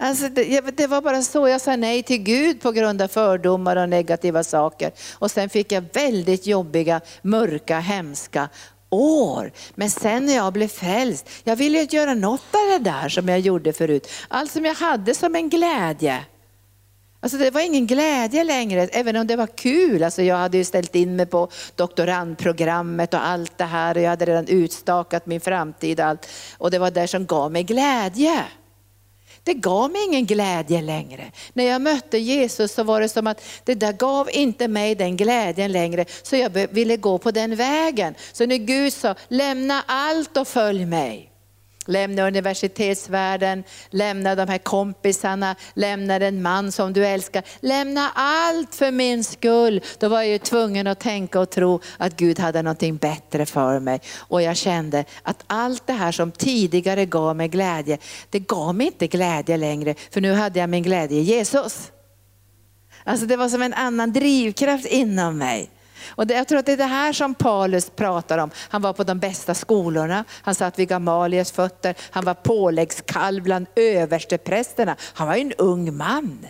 [0.01, 3.75] Alltså det, det, var bara så, jag sa nej till Gud på grund av fördomar
[3.75, 4.91] och negativa saker.
[5.13, 8.49] Och sen fick jag väldigt jobbiga, mörka, hemska
[8.89, 9.51] år.
[9.75, 13.29] Men sen när jag blev frälst, jag ville ju göra något av det där som
[13.29, 14.09] jag gjorde förut.
[14.27, 16.25] Allt som jag hade som en glädje.
[17.21, 20.03] Alltså det var ingen glädje längre, även om det var kul.
[20.03, 24.09] Alltså jag hade ju ställt in mig på doktorandprogrammet och allt det här och jag
[24.09, 26.29] hade redan utstakat min framtid och allt.
[26.57, 28.43] Och det var det som gav mig glädje.
[29.43, 31.31] Det gav mig ingen glädje längre.
[31.53, 35.17] När jag mötte Jesus så var det som att det där gav inte mig den
[35.17, 36.05] glädjen längre.
[36.23, 38.15] Så jag ville gå på den vägen.
[38.33, 41.28] Så när Gud sa, lämna allt och följ mig
[41.89, 47.43] lämna universitetsvärlden, lämna de här kompisarna, lämna den man som du älskar.
[47.59, 49.81] Lämna allt för min skull.
[49.99, 53.79] Då var jag ju tvungen att tänka och tro att Gud hade någonting bättre för
[53.79, 54.01] mig.
[54.17, 57.97] Och jag kände att allt det här som tidigare gav mig glädje,
[58.29, 61.91] det gav mig inte glädje längre, för nu hade jag min glädje i Jesus.
[63.03, 65.69] Alltså det var som en annan drivkraft inom mig.
[66.09, 68.51] Och det, jag tror att det är det här som Paulus pratar om.
[68.55, 73.67] Han var på de bästa skolorna, han satt vid Gamalias fötter, han var påläggskalv bland
[73.75, 74.95] översteprästerna.
[75.13, 76.45] Han var en ung man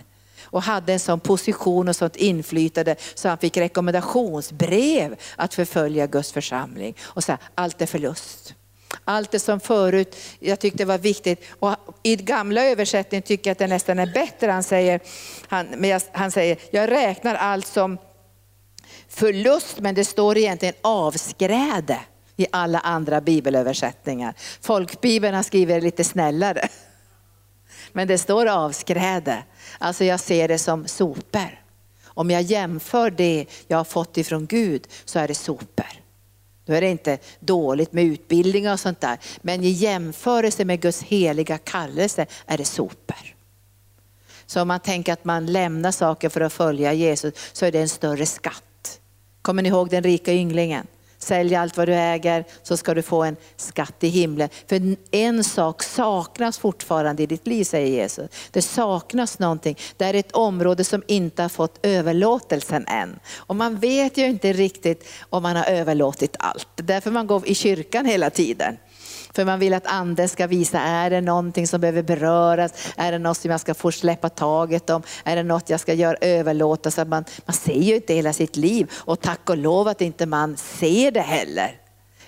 [0.50, 6.32] och hade en sån position och sånt inflytande så han fick rekommendationsbrev att förfölja Guds
[6.32, 6.96] församling.
[7.00, 8.54] Och så allt är förlust.
[9.04, 11.44] Allt det som förut jag tyckte var viktigt.
[11.58, 14.50] Och I gamla översättningen tycker jag att det nästan är bättre.
[14.50, 15.00] Han säger,
[15.48, 17.98] han, han säger, jag räknar allt som
[19.10, 22.00] förlust, men det står egentligen avskräde
[22.36, 24.34] i alla andra bibelöversättningar.
[24.60, 26.68] Folkbibeln skriver lite snällare.
[27.92, 29.42] Men det står avskräde.
[29.78, 31.60] Alltså jag ser det som sopor.
[32.04, 35.86] Om jag jämför det jag har fått ifrån Gud så är det sopor.
[36.66, 39.18] Då är det inte dåligt med utbildning och sånt där.
[39.42, 43.34] Men i jämförelse med Guds heliga kallelse är det sopor.
[44.46, 47.80] Så om man tänker att man lämnar saker för att följa Jesus så är det
[47.80, 48.64] en större skatt.
[49.42, 50.86] Kommer ni ihåg den rika ynglingen?
[51.18, 54.48] Sälj allt vad du äger så ska du få en skatt i himlen.
[54.66, 58.30] För en sak saknas fortfarande i ditt liv säger Jesus.
[58.50, 59.76] Det saknas någonting.
[59.96, 63.18] Det är ett område som inte har fått överlåtelsen än.
[63.36, 66.68] Och man vet ju inte riktigt om man har överlåtit allt.
[66.76, 68.76] Därför man går i kyrkan hela tiden.
[69.34, 72.92] För man vill att anden ska visa, är det någonting som behöver beröras?
[72.96, 75.02] Är det något som jag ska få släppa taget om?
[75.24, 76.90] Är det något jag ska göra överlåta?
[76.90, 80.26] Så man, man ser ju inte hela sitt liv och tack och lov att inte
[80.26, 81.80] man ser det heller.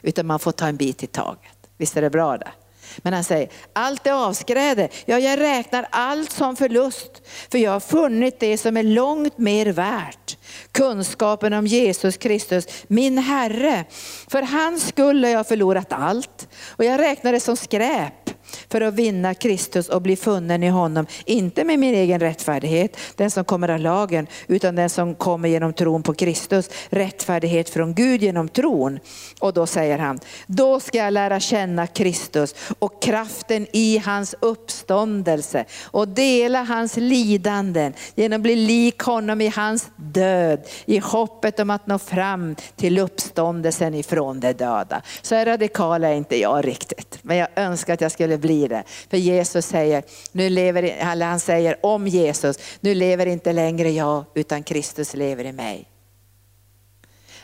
[0.03, 1.53] Utan man får ta en bit i taget.
[1.77, 2.51] Visst är det bra det?
[2.99, 4.89] Men han säger, allt är avskräde.
[5.05, 9.67] Ja, jag räknar allt som förlust, för jag har funnit det som är långt mer
[9.67, 10.37] värt.
[10.73, 13.85] Kunskapen om Jesus Kristus, min Herre.
[14.29, 18.22] För hans skull har jag förlorat allt och jag räknar det som skräp
[18.69, 21.07] för att vinna Kristus och bli funnen i honom.
[21.25, 25.73] Inte med min egen rättfärdighet, den som kommer av lagen, utan den som kommer genom
[25.73, 26.71] tron på Kristus.
[26.91, 28.99] Rättfärdighet från Gud genom tron.
[29.41, 35.65] Och då säger han, då ska jag lära känna Kristus och kraften i hans uppståndelse
[35.83, 41.71] och dela hans lidanden genom att bli lik honom i hans död, i hoppet om
[41.71, 45.03] att nå fram till uppståndelsen ifrån de döda.
[45.23, 48.85] Så radikal är inte jag riktigt, men jag önskar att jag skulle blir det.
[49.11, 54.25] För Jesus säger, nu lever, eller han säger om Jesus, nu lever inte längre jag
[54.35, 55.89] utan Kristus lever i mig.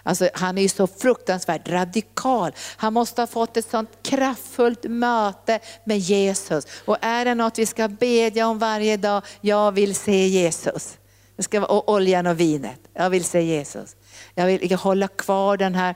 [0.02, 2.52] Alltså, han är ju så fruktansvärt radikal.
[2.76, 6.66] Han måste ha fått ett sånt kraftfullt möte med Jesus.
[6.84, 10.98] Och är det något vi ska bedja om varje dag, jag vill se Jesus.
[11.36, 13.96] Det ska vara oljan och vinet, jag vill se Jesus.
[14.34, 15.94] Jag vill hålla kvar den här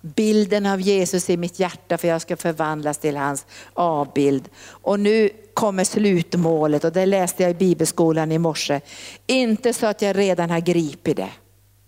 [0.00, 4.48] bilden av Jesus i mitt hjärta för jag ska förvandlas till hans avbild.
[4.68, 8.80] Och nu kommer slutmålet och det läste jag i bibelskolan i morse.
[9.26, 11.30] Inte så att jag redan har gripit det.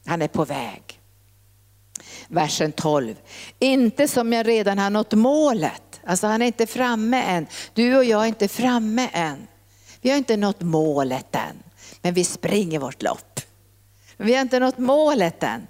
[0.07, 1.01] Han är på väg.
[2.29, 3.15] Versen 12.
[3.59, 6.01] Inte som jag redan har nått målet.
[6.05, 7.47] Alltså han är inte framme än.
[7.75, 9.47] Du och jag är inte framme än.
[10.01, 11.63] Vi har inte nått målet än.
[12.03, 13.41] Men vi springer vårt lopp.
[14.17, 15.67] Vi har inte nått målet än.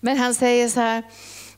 [0.00, 1.02] Men han säger så här,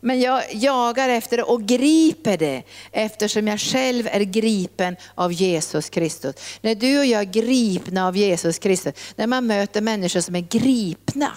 [0.01, 5.89] men jag jagar efter det och griper det eftersom jag själv är gripen av Jesus
[5.89, 6.35] Kristus.
[6.61, 10.41] När du och jag är gripna av Jesus Kristus, när man möter människor som är
[10.41, 11.33] gripna,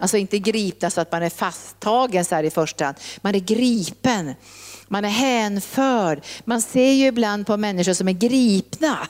[0.00, 2.96] Alltså inte gripna så att man är fasttagen så här i första hand.
[3.20, 4.34] Man är gripen,
[4.88, 6.24] man är hänförd.
[6.44, 9.08] Man ser ju ibland på människor som är gripna.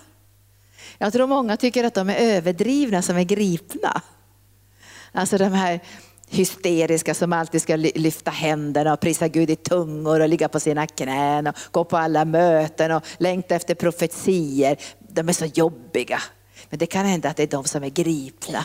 [0.99, 4.03] Jag tror många tycker att de är överdrivna som är gripna.
[5.13, 5.81] Alltså de här
[6.29, 10.87] hysteriska som alltid ska lyfta händerna och prisa Gud i tungor och ligga på sina
[10.87, 14.77] knän och gå på alla möten och längta efter profetier.
[14.99, 16.23] De är så jobbiga.
[16.71, 18.65] Men det kan hända att det är de som är gripna.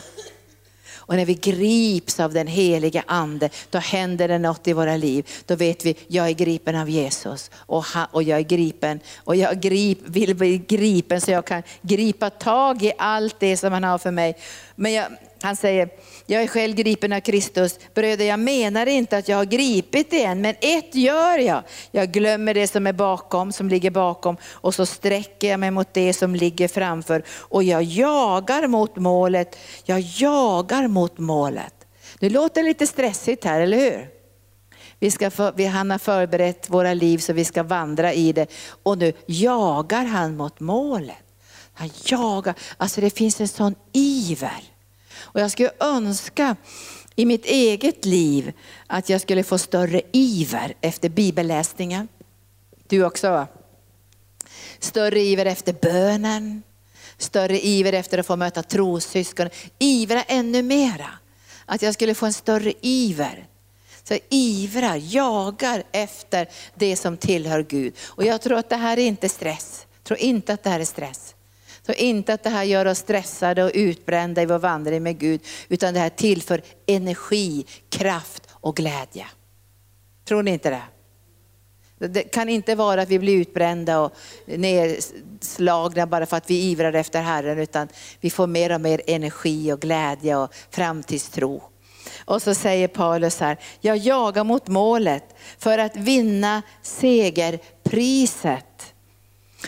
[1.06, 5.28] Och när vi grips av den heliga ande, då händer det något i våra liv.
[5.46, 9.36] Då vet vi, jag är gripen av Jesus och, han, och jag är gripen och
[9.36, 13.84] jag grip, vill bli gripen så jag kan gripa tag i allt det som han
[13.84, 14.36] har för mig.
[14.74, 15.06] Men jag,
[15.44, 15.88] han säger,
[16.26, 17.78] jag är själv gripen av Kristus.
[17.94, 21.62] Bröder, jag menar inte att jag har gripit det än, men ett gör jag.
[21.90, 25.94] Jag glömmer det som är bakom, som ligger bakom och så sträcker jag mig mot
[25.94, 29.58] det som ligger framför och jag jagar mot målet.
[29.84, 31.74] Jag jagar mot målet.
[32.18, 34.08] Det låter lite stressigt här, eller hur?
[34.98, 38.46] Vi ska för, vi, han har förberett våra liv så vi ska vandra i det
[38.82, 41.16] och nu jagar han mot målet.
[41.74, 44.73] Han jagar, alltså det finns en sån iver.
[45.34, 46.56] Och jag skulle önska
[47.16, 48.52] i mitt eget liv
[48.86, 52.08] att jag skulle få större iver efter bibelläsningen.
[52.88, 53.46] Du också va?
[54.78, 56.62] Större iver efter bönen,
[57.18, 59.48] större iver efter att få möta trossyskon.
[59.78, 61.10] Ivra ännu mera.
[61.66, 63.46] Att jag skulle få en större iver.
[64.04, 67.94] Så ivrar, jagar efter det som tillhör Gud.
[68.04, 69.86] Och jag tror att det här är inte stress.
[69.96, 71.33] Jag tror inte att det här är stress.
[71.86, 75.40] Så inte att det här gör oss stressade och utbrända i vår vandring med Gud,
[75.68, 79.26] utan det här tillför energi, kraft och glädje.
[80.24, 80.82] Tror ni inte det?
[82.08, 84.12] Det kan inte vara att vi blir utbrända och
[84.46, 87.88] nedslagna bara för att vi ivrar efter Herren, utan
[88.20, 91.62] vi får mer och mer energi och glädje och framtidstro.
[92.24, 95.24] Och så säger Paulus här, jag jagar mot målet
[95.58, 98.64] för att vinna segerpriset.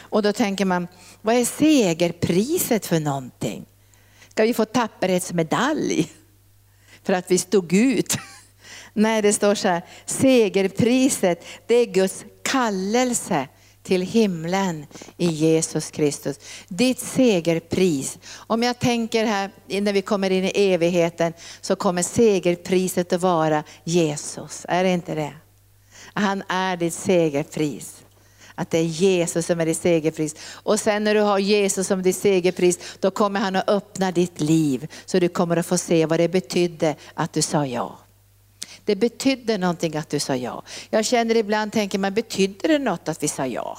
[0.00, 0.88] Och då tänker man,
[1.26, 3.66] vad är segerpriset för någonting?
[4.28, 6.12] Ska vi få tapperhetsmedalj
[7.02, 8.16] för att vi stod ut?
[8.92, 13.48] Nej, det står så här, segerpriset det är Guds kallelse
[13.82, 16.38] till himlen i Jesus Kristus.
[16.68, 18.18] Ditt segerpris.
[18.36, 19.50] Om jag tänker här
[19.80, 24.66] när vi kommer in i evigheten så kommer segerpriset att vara Jesus.
[24.68, 25.32] Är det inte det?
[26.14, 28.05] Han är ditt segerpris.
[28.58, 30.34] Att det är Jesus som är ditt segerpris.
[30.52, 34.40] Och sen när du har Jesus som ditt segerpris, då kommer han att öppna ditt
[34.40, 34.88] liv.
[35.06, 37.98] Så du kommer att få se vad det betydde att du sa ja.
[38.84, 40.62] Det betydde någonting att du sa ja.
[40.90, 43.78] Jag känner ibland, tänker man, betydde det något att vi sa ja?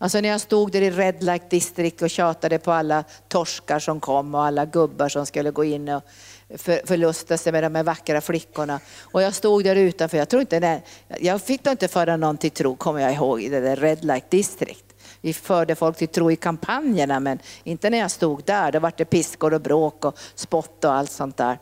[0.00, 4.00] Alltså när jag stod där i Red Light District och tjatade på alla torskar som
[4.00, 6.02] kom och alla gubbar som skulle gå in och
[6.56, 8.80] för, förlusta sig med de här vackra flickorna.
[9.00, 10.82] Och jag stod där utanför, jag tror inte det,
[11.20, 14.04] jag fick då inte föra någon till tro, kommer jag ihåg, i det där Red
[14.04, 14.84] Light District.
[15.20, 18.72] Vi förde folk till tro i kampanjerna, men inte när jag stod där.
[18.72, 21.58] Då var det piskor och bråk och spott och allt sånt där.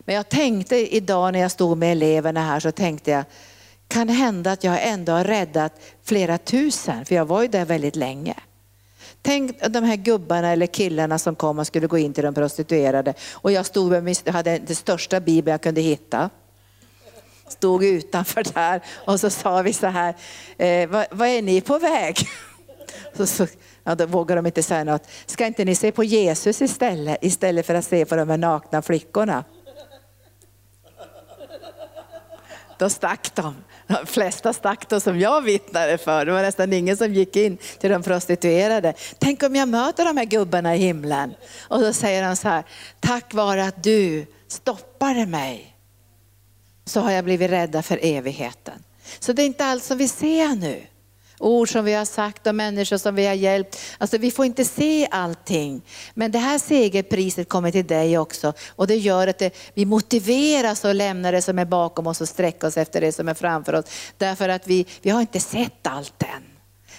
[0.00, 3.24] Men jag tänkte idag när jag stod med eleverna här så tänkte jag,
[3.88, 7.96] kan hända att jag ändå har räddat flera tusen, för jag var ju där väldigt
[7.96, 8.34] länge.
[9.22, 13.14] Tänk de här gubbarna eller killarna som kom och skulle gå in till de prostituerade
[13.32, 16.30] och jag stod med min, hade den största bibeln jag kunde hitta.
[17.48, 20.14] Stod utanför där och så sa vi så här,
[20.58, 22.16] eh, vad, vad, är ni på väg?
[23.16, 23.46] Så, så,
[23.84, 25.02] ja, då vågar de inte säga något.
[25.26, 28.82] Ska inte ni se på Jesus istället, istället för att se på de här nakna
[28.82, 29.44] flickorna?
[32.78, 33.54] Då stack de.
[33.90, 36.24] De flesta stack då som jag vittnade för.
[36.24, 38.94] Det var nästan ingen som gick in till de prostituerade.
[39.18, 41.34] Tänk om jag möter de här gubbarna i himlen.
[41.68, 42.64] Och då säger de så här,
[43.00, 45.76] tack vare att du stoppade mig.
[46.84, 48.84] så har jag blivit rädda för evigheten.
[49.18, 50.86] Så det är inte allt som vi ser nu.
[51.40, 53.78] Ord som vi har sagt och människor som vi har hjälpt.
[53.98, 55.82] Alltså vi får inte se allting.
[56.14, 58.52] Men det här segerpriset kommer till dig också.
[58.68, 62.28] Och det gör att det, vi motiveras att lämna det som är bakom oss och
[62.28, 63.84] sträcka oss efter det som är framför oss.
[64.18, 66.49] Därför att vi, vi har inte sett allt än.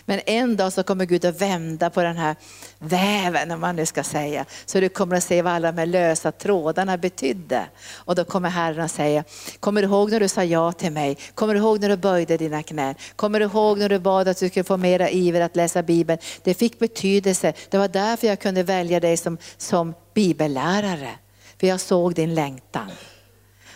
[0.05, 2.35] Men en dag så kommer Gud att vända på den här
[2.79, 4.45] väven, om man nu ska säga.
[4.65, 7.65] Så du kommer att se vad alla de här lösa trådarna betydde.
[7.91, 9.23] Och då kommer Herren att säga,
[9.59, 11.17] kommer du ihåg när du sa ja till mig?
[11.35, 12.95] Kommer du ihåg när du böjde dina knän?
[13.15, 16.19] Kommer du ihåg när du bad att du skulle få mera iver att läsa Bibeln?
[16.43, 17.53] Det fick betydelse.
[17.69, 21.11] Det var därför jag kunde välja dig som, som bibellärare.
[21.59, 22.91] För jag såg din längtan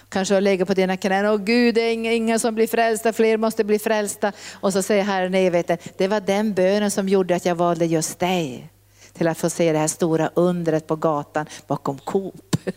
[0.09, 1.25] kanske har legat på dina knän.
[1.25, 4.31] Åh Gud, det är inga som blir frälsta, fler måste bli frälsta.
[4.53, 7.85] Och så säger Herren i evigheten, det var den bönen som gjorde att jag valde
[7.85, 8.69] just dig.
[9.13, 12.55] Till att få se det här stora undret på gatan bakom Coop.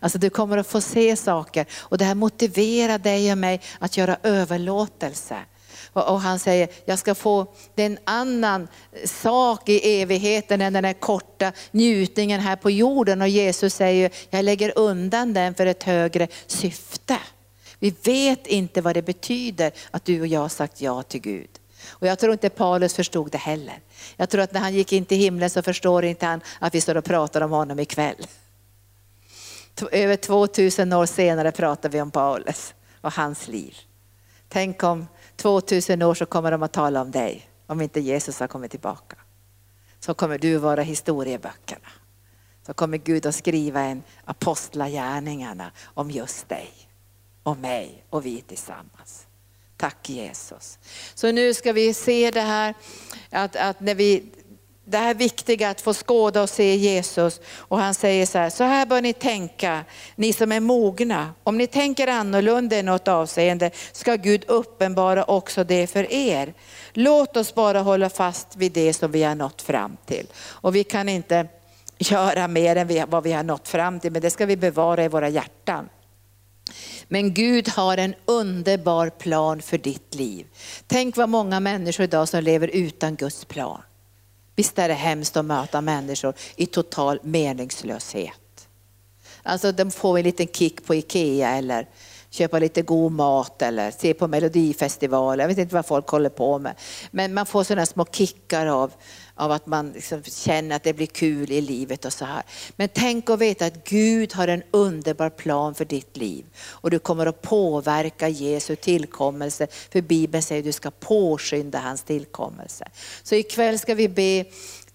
[0.00, 3.96] Alltså du kommer att få se saker och det här motiverar dig och mig att
[3.96, 5.36] göra överlåtelse.
[6.02, 8.68] Och han säger, jag ska få en annan
[9.04, 13.22] sak i evigheten än den här korta njutningen här på jorden.
[13.22, 17.18] Och Jesus säger, jag lägger undan den för ett högre syfte.
[17.78, 21.50] Vi vet inte vad det betyder att du och jag har sagt ja till Gud.
[21.88, 23.80] Och jag tror inte Paulus förstod det heller.
[24.16, 26.80] Jag tror att när han gick in till himlen så förstår inte han att vi
[26.80, 28.26] står och pratar om honom ikväll.
[29.92, 33.76] Över 2000 år senare pratar vi om Paulus och hans liv.
[34.48, 35.06] Tänk om
[35.36, 39.16] 2000 år så kommer de att tala om dig, om inte Jesus har kommit tillbaka.
[40.00, 41.88] Så kommer du vara historieböckerna.
[42.66, 46.70] Så kommer Gud att skriva en apostlagärningarna om just dig
[47.42, 49.26] och mig och vi tillsammans.
[49.76, 50.78] Tack Jesus.
[51.14, 52.74] Så nu ska vi se det här
[53.30, 54.24] att, att när vi
[54.88, 57.40] det här viktiga att få skåda och se Jesus.
[57.56, 59.84] Och han säger så här, så här bör ni tänka,
[60.16, 61.34] ni som är mogna.
[61.42, 66.54] Om ni tänker annorlunda i något avseende ska Gud uppenbara också det för er.
[66.92, 70.26] Låt oss bara hålla fast vid det som vi har nått fram till.
[70.44, 71.48] Och vi kan inte
[71.98, 75.08] göra mer än vad vi har nått fram till, men det ska vi bevara i
[75.08, 75.88] våra hjärtan.
[77.08, 80.46] Men Gud har en underbar plan för ditt liv.
[80.86, 83.82] Tänk vad många människor idag som lever utan Guds plan.
[84.56, 88.68] Visst är det hemskt att möta människor i total meningslöshet.
[89.42, 91.88] Alltså de får en liten kick på Ikea eller
[92.30, 95.44] köpa lite god mat eller se på melodifestivaler.
[95.44, 96.74] Jag vet inte vad folk håller på med.
[97.10, 98.92] Men man får sådana små kickar av,
[99.36, 102.42] av att man liksom känner att det blir kul i livet och så här.
[102.76, 106.44] Men tänk och veta att Gud har en underbar plan för ditt liv.
[106.58, 109.66] Och du kommer att påverka Jesu tillkommelse.
[109.90, 112.84] För Bibeln säger att du ska påskynda hans tillkommelse.
[113.22, 114.44] Så ikväll ska vi be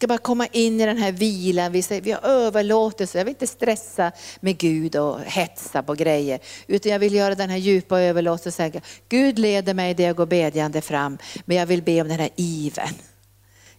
[0.02, 1.72] ska bara komma in i den här vilan.
[1.72, 6.40] Vi, säger, vi har överlåtelse, jag vill inte stressa med Gud och hetsa på grejer.
[6.68, 8.72] Utan jag vill göra den här djupa överlåtelsen.
[9.10, 12.30] Gud leder mig där jag går bedjande fram, men jag vill be om den här
[12.36, 12.94] iven.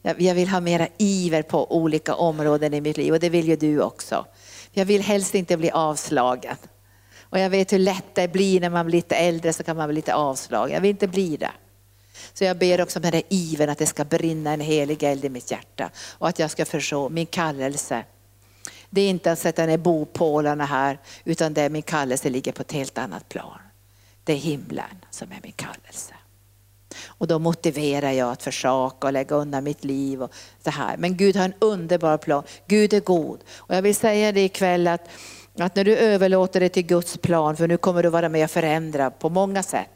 [0.03, 3.57] Jag vill ha mera iver på olika områden i mitt liv och det vill ju
[3.57, 4.26] du också.
[4.72, 6.57] Jag vill helst inte bli avslagen.
[7.20, 9.88] Och jag vet hur lätt det blir när man blir lite äldre så kan man
[9.88, 10.74] bli lite avslagen.
[10.74, 11.50] Jag vill inte bli det.
[12.32, 15.28] Så jag ber också med den iven att det ska brinna en helig eld i
[15.28, 18.05] mitt hjärta och att jag ska förstå min kallelse.
[18.90, 22.62] Det är inte att sätta ner bopålarna här utan det är min kallelse ligger på
[22.62, 23.59] ett helt annat plan.
[24.24, 26.14] Det är himlen som är min kallelse.
[27.07, 30.32] Och då motiverar jag att försaka och lägga undan mitt liv och
[30.62, 30.97] det här.
[30.97, 32.43] Men Gud har en underbar plan.
[32.66, 33.40] Gud är god.
[33.57, 35.09] Och jag vill säga det ikväll att,
[35.59, 38.51] att när du överlåter det till Guds plan, för nu kommer du vara med och
[38.51, 39.88] förändra på många sätt.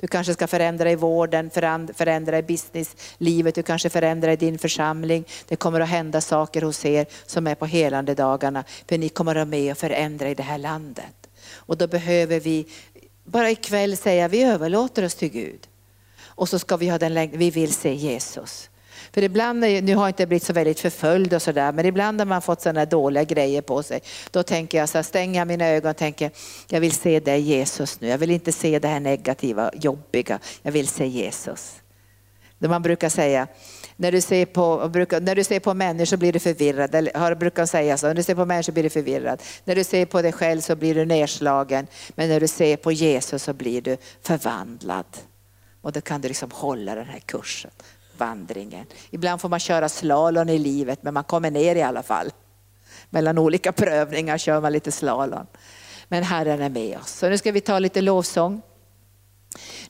[0.00, 1.50] Du kanske ska förändra i vården,
[1.94, 5.24] förändra i businesslivet, du kanske förändrar i din församling.
[5.48, 8.64] Det kommer att hända saker hos er som är på helande dagarna.
[8.88, 11.28] För ni kommer att vara med och förändra i det här landet.
[11.52, 12.66] Och då behöver vi
[13.24, 15.60] bara ikväll säga, vi överlåter oss till Gud.
[16.34, 18.70] Och så ska vi ha den längden, vi vill se Jesus.
[19.12, 22.26] För ibland, nu har jag inte blivit så väldigt förföljd och sådär, men ibland har
[22.26, 24.00] man fått sådana dåliga grejer på sig.
[24.30, 26.30] Då tänker jag så här, stänger jag mina ögon och tänker,
[26.68, 28.08] jag vill se dig Jesus nu.
[28.08, 30.38] Jag vill inte se det här negativa, jobbiga.
[30.62, 31.74] Jag vill se Jesus.
[32.58, 33.46] Man brukar säga,
[33.96, 36.94] när du, ser på, när du ser på människor blir du förvirrad.
[36.94, 39.42] Eller har brukar säga så, när du ser på människor blir du förvirrad.
[39.64, 41.86] När du ser på dig själv så blir du nedslagen.
[42.14, 45.06] Men när du ser på Jesus så blir du förvandlad.
[45.84, 47.70] Och då kan du liksom hålla den här kursen,
[48.18, 48.86] vandringen.
[49.10, 52.30] Ibland får man köra slalom i livet men man kommer ner i alla fall.
[53.10, 55.46] Mellan olika prövningar kör man lite slalom.
[56.08, 57.10] Men Herren är med oss.
[57.10, 58.62] Så nu ska vi ta lite lovsång.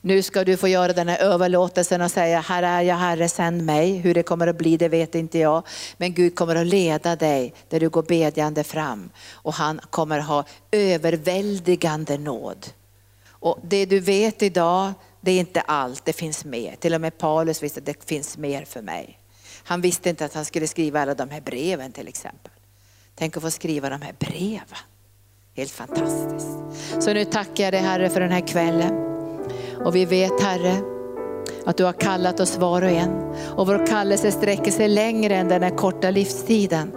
[0.01, 3.65] Nu ska du få göra den här överlåtelsen och säga, här är jag Herre, sänd
[3.65, 3.97] mig.
[3.97, 5.63] Hur det kommer att bli det vet inte jag.
[5.97, 9.09] Men Gud kommer att leda dig där du går bedjande fram.
[9.31, 12.67] Och han kommer att ha överväldigande nåd
[13.29, 14.93] Och det du vet idag,
[15.25, 16.75] det är inte allt, det finns mer.
[16.75, 19.19] Till och med Paulus visste att det finns mer för mig.
[19.63, 22.51] Han visste inte att han skulle skriva alla de här breven till exempel.
[23.15, 24.77] Tänk att få skriva de här breven.
[25.55, 26.57] Helt fantastiskt.
[26.99, 28.93] Så nu tackar jag dig Herre för den här kvällen.
[29.85, 30.77] Och vi vet Herre,
[31.65, 33.35] att du har kallat oss var och en.
[33.55, 36.91] Och vår kallelse sträcker sig längre än den här korta livstiden.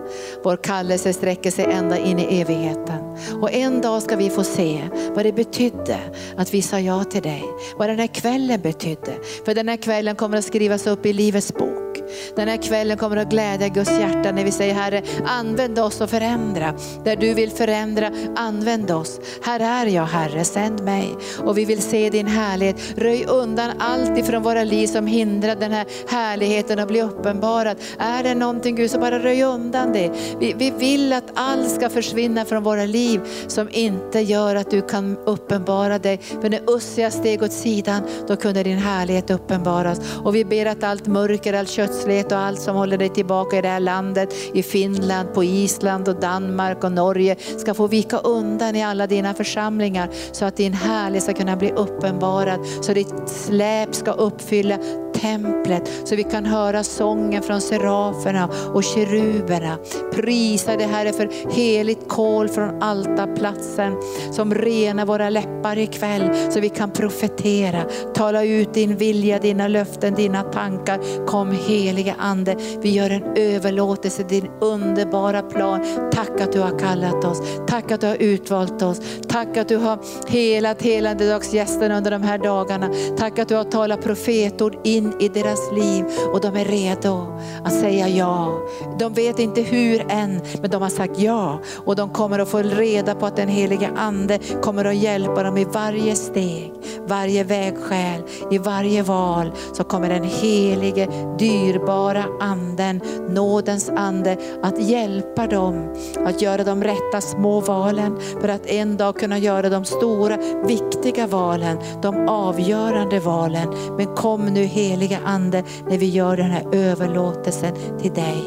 [0.45, 3.08] Vår kallelse sträcker sig ända in i evigheten.
[3.41, 4.81] Och en dag ska vi få se
[5.14, 5.99] vad det betydde
[6.37, 7.45] att vi sa ja till dig.
[7.77, 9.12] Vad den här kvällen betydde.
[9.45, 11.89] För den här kvällen kommer att skrivas upp i Livets bok.
[12.37, 16.11] Den här kvällen kommer att glädja Guds hjärta när vi säger Herre, använd oss och
[16.11, 16.75] förändra.
[17.05, 19.21] Där du vill förändra, använd oss.
[19.43, 21.14] Här är jag Herre, sänd mig.
[21.39, 22.77] Och vi vill se din härlighet.
[22.97, 27.77] Röj undan allt ifrån våra liv som hindrar den här härligheten att bli uppenbarad.
[27.99, 30.11] Är det någonting Gud, så bara röj undan det.
[30.41, 33.08] Vi, vi vill att allt ska försvinna från våra liv
[33.47, 36.21] som inte gör att du kan uppenbara dig.
[36.41, 40.01] För när Ussia steg åt sidan, då kunde din härlighet uppenbaras.
[40.25, 43.59] Och vi ber att allt mörker, all köttslighet kötslighet och allt som håller dig tillbaka
[43.59, 48.19] i det här landet, i Finland, på Island och Danmark och Norge ska få vika
[48.19, 53.29] undan i alla dina församlingar så att din härlighet ska kunna bli uppenbarad, så ditt
[53.29, 54.79] släp ska uppfylla
[55.21, 59.79] templet så vi kan höra sången från seraferna och keruberna.
[60.14, 63.97] Prisa dig Herre för heligt kol från altarplatsen
[64.33, 70.14] som renar våra läppar ikväll så vi kan profetera, tala ut din vilja, dina löften,
[70.14, 71.27] dina tankar.
[71.27, 76.11] Kom heliga Ande, vi gör en överlåtelse din underbara plan.
[76.12, 79.77] Tack att du har kallat oss, tack att du har utvalt oss, tack att du
[79.77, 79.99] har
[80.29, 82.91] helat helandedagsgästerna under de här dagarna.
[83.19, 87.73] Tack att du har talat profetord in i deras liv och de är redo att
[87.73, 88.59] säga ja.
[88.99, 92.59] De vet inte hur än, men de har sagt ja och de kommer att få
[92.59, 96.73] reda på att den heliga ande kommer att hjälpa dem i varje steg,
[97.07, 105.47] varje vägskäl, i varje val så kommer den helige dyrbara anden, nådens ande att hjälpa
[105.47, 105.95] dem
[106.27, 110.37] att göra de rätta små valen för att en dag kunna göra de stora
[110.67, 113.69] viktiga valen, de avgörande valen.
[113.97, 118.44] Men kom nu heliga ande när vi gör den här överlåtelsen till dig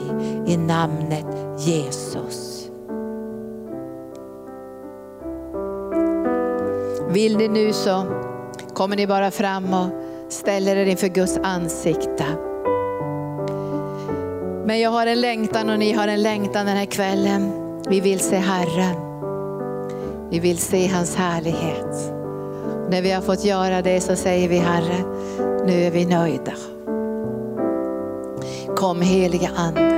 [0.48, 1.26] i namnet
[1.58, 2.70] Jesus.
[7.10, 8.06] Vill ni nu så
[8.74, 9.88] kommer ni bara fram och
[10.30, 12.26] ställer er inför Guds ansikte.
[14.66, 17.52] Men jag har en längtan och ni har en längtan den här kvällen.
[17.90, 18.96] Vi vill se Herren.
[20.30, 22.14] Vi vill se hans härlighet.
[22.90, 24.98] När vi har fått göra det så säger vi Herre,
[25.66, 26.54] nu är vi nöjda.
[28.76, 29.92] Kom heliga Ande.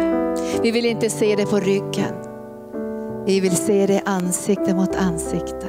[0.61, 2.15] Vi vill inte se det på ryggen.
[3.25, 5.67] Vi vill se det ansikte mot ansikte.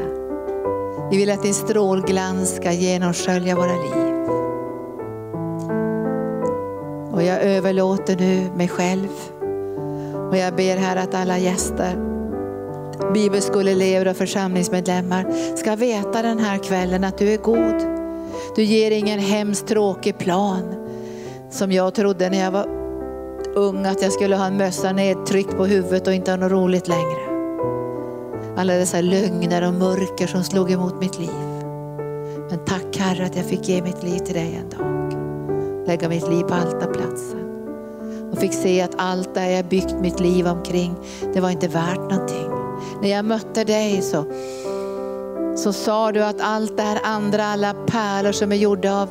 [1.10, 4.14] Vi vill att din strålglans ska genomskölja våra liv.
[7.12, 9.08] Och jag överlåter nu mig själv.
[10.30, 11.96] Och jag ber här att alla gäster,
[13.14, 17.93] bibelskoleelever och församlingsmedlemmar ska veta den här kvällen att du är god.
[18.56, 20.74] Du ger ingen hemskt tråkig plan
[21.50, 22.66] som jag trodde när jag var
[23.54, 26.88] ung att jag skulle ha en mössa nedtryckt på huvudet och inte ha något roligt
[26.88, 27.20] längre.
[28.56, 31.30] Alla dessa lögner och mörker som slog emot mitt liv.
[32.50, 35.12] Men tack Herre att jag fick ge mitt liv till dig en dag.
[35.86, 37.40] Lägga mitt liv på altarplatsen.
[38.32, 40.94] Och fick se att allt det jag byggt mitt liv omkring,
[41.34, 42.50] det var inte värt någonting.
[43.02, 44.24] När jag mötte dig så,
[45.56, 49.08] så sa du att allt det här andra, alla pärlor som är gjorda av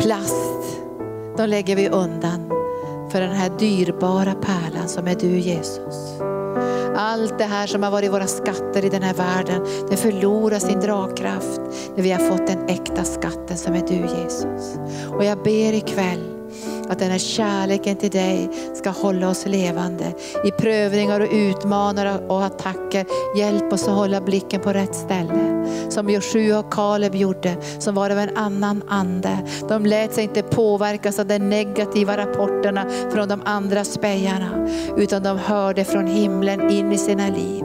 [0.00, 0.80] plast,
[1.36, 2.50] de lägger vi undan
[3.12, 6.20] för den här dyrbara pärlan som är du Jesus.
[6.96, 10.80] Allt det här som har varit våra skatter i den här världen, det förlorar sin
[10.80, 11.60] dragkraft
[11.96, 14.78] när vi har fått den äkta skatten som är du Jesus.
[15.16, 16.33] Och jag ber ikväll
[16.88, 20.04] att den här kärleken till dig ska hålla oss levande.
[20.44, 23.06] I prövningar och utmaningar och attacker,
[23.36, 25.50] hjälp oss att hålla blicken på rätt ställe.
[25.88, 29.38] Som Joshua och Kaleb gjorde, som var av en annan ande.
[29.68, 35.38] De lät sig inte påverkas av de negativa rapporterna från de andra spejarna, utan de
[35.38, 37.64] hörde från himlen in i sina liv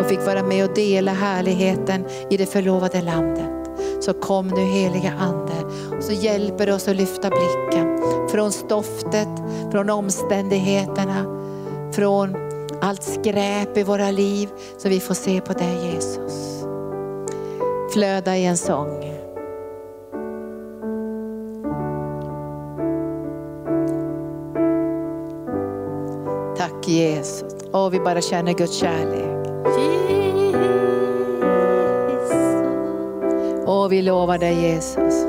[0.00, 3.57] och fick vara med och dela härligheten i det förlovade landet.
[4.00, 5.64] Så kom nu heliga Ande
[5.96, 7.98] och så hjälper du oss att lyfta blicken
[8.30, 9.28] från stoftet,
[9.72, 11.24] från omständigheterna,
[11.92, 12.36] från
[12.80, 14.48] allt skräp i våra liv
[14.78, 16.64] så vi får se på dig Jesus.
[17.92, 19.18] Flöda i en sång.
[26.56, 27.52] Tack Jesus.
[27.72, 30.17] Och vi bara känner Guds kärlek.
[33.68, 35.24] Och vi lovar dig Jesus.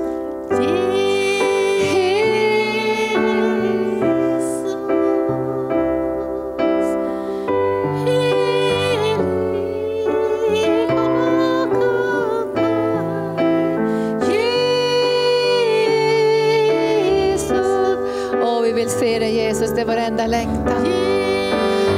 [18.42, 19.86] varenda vi vill se dig Jesus, det är
[20.28, 20.88] längtan.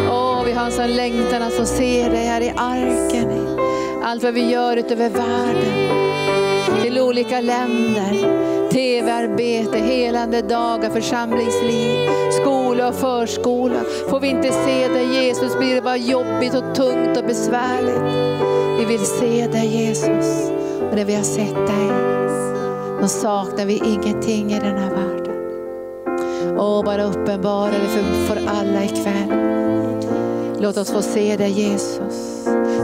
[0.10, 3.41] Åh, vi har en sån längtan att få se dig här i arken.
[4.12, 6.02] Allt vad vi gör utöver världen.
[6.82, 8.12] Till olika länder,
[8.70, 12.10] tv-arbete, helande dagar, församlingsliv,
[12.42, 13.82] skola och förskola.
[14.10, 18.02] Får vi inte se dig Jesus blir det bara jobbigt och tungt och besvärligt.
[18.80, 20.52] Vi vill se dig Jesus.
[20.90, 21.88] Och när vi har sett dig,
[23.02, 25.38] då saknar vi ingenting i den här världen.
[26.60, 29.52] Åh, bara uppenbara det för, för alla ikväll.
[30.60, 32.31] Låt oss få se dig Jesus,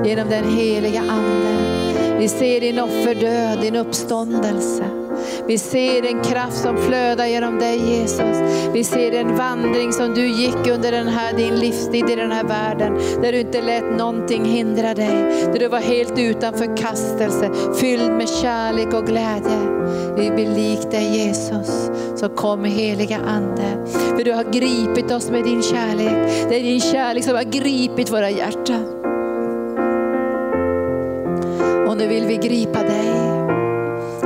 [0.05, 2.17] genom den heliga Ande.
[2.19, 4.83] Vi ser din offerdöd, din uppståndelse.
[5.47, 8.37] Vi ser den kraft som flödar genom dig Jesus.
[8.73, 12.43] Vi ser den vandring som du gick under den här, din livstid i den här
[12.43, 12.97] världen.
[13.21, 15.13] Där du inte lät någonting hindra dig.
[15.53, 19.59] Där du var helt utan förkastelse, fylld med kärlek och glädje.
[20.17, 21.91] Vi blir lik dig Jesus.
[22.15, 23.85] Så kom heliga Ande.
[24.17, 26.49] För du har gripit oss med din kärlek.
[26.49, 28.96] Det är din kärlek som har gripit våra hjärtan
[31.97, 33.26] nu vill vi gripa dig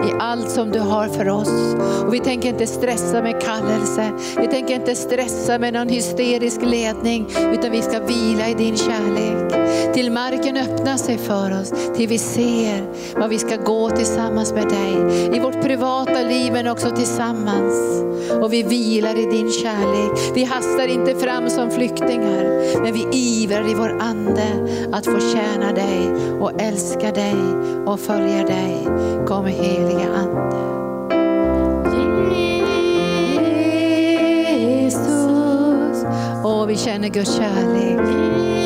[0.10, 1.76] i allt som du har för oss.
[2.06, 7.28] Och vi tänker inte stressa med kallelse, vi tänker inte stressa med någon hysterisk ledning,
[7.54, 9.52] utan vi ska vila i din kärlek.
[9.94, 12.86] Till marken öppnar sig för oss, till vi ser
[13.20, 14.96] vad vi ska gå tillsammans med dig.
[15.36, 18.02] I vårt privata liv men också tillsammans.
[18.42, 20.36] Och vi vilar i din kärlek.
[20.36, 24.44] Vi hastar inte fram som flyktingar, men vi ivrar i vår ande
[24.92, 27.36] att få tjäna dig och älska dig
[27.86, 28.88] och följa dig.
[29.28, 29.46] Kom
[29.92, 30.58] heliga Ande.
[34.82, 36.06] Jesus.
[36.44, 38.61] Åh, vi känner Guds kärlek.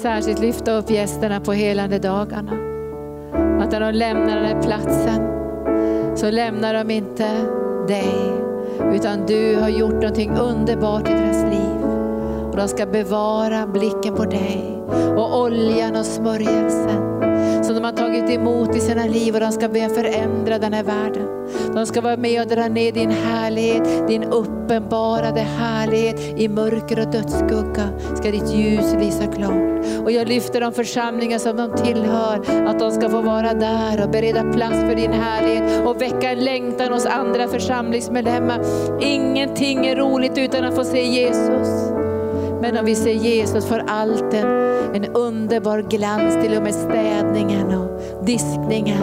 [0.00, 2.52] Särskilt lyfta upp gästerna på helande dagarna.
[3.62, 5.26] Att när de lämnar den här platsen
[6.16, 7.28] så lämnar de inte
[7.88, 8.14] dig,
[8.92, 11.84] utan du har gjort någonting underbart i deras liv.
[12.50, 14.82] Och de ska bevara blicken på dig
[15.16, 17.20] och oljan och smörjelsen
[17.64, 20.84] som de har tagit emot i sina liv och de ska börja förändra den här
[20.84, 21.39] världen.
[21.74, 27.12] De ska vara med och dra ner din härlighet, din uppenbarade härlighet i mörker och
[27.12, 27.88] dödsskugga.
[28.16, 29.84] Ska ditt ljus lysa klart.
[30.04, 34.10] Och jag lyfter de församlingar som de tillhör, att de ska få vara där och
[34.10, 38.60] bereda plats för din härlighet och väcka en längtan hos andra församlingsmedlemmar.
[39.00, 41.90] Ingenting är roligt utan att få se Jesus.
[42.60, 44.46] Men om vi ser Jesus får allt en,
[44.94, 49.02] en underbar glans, till och med städningen och diskningen.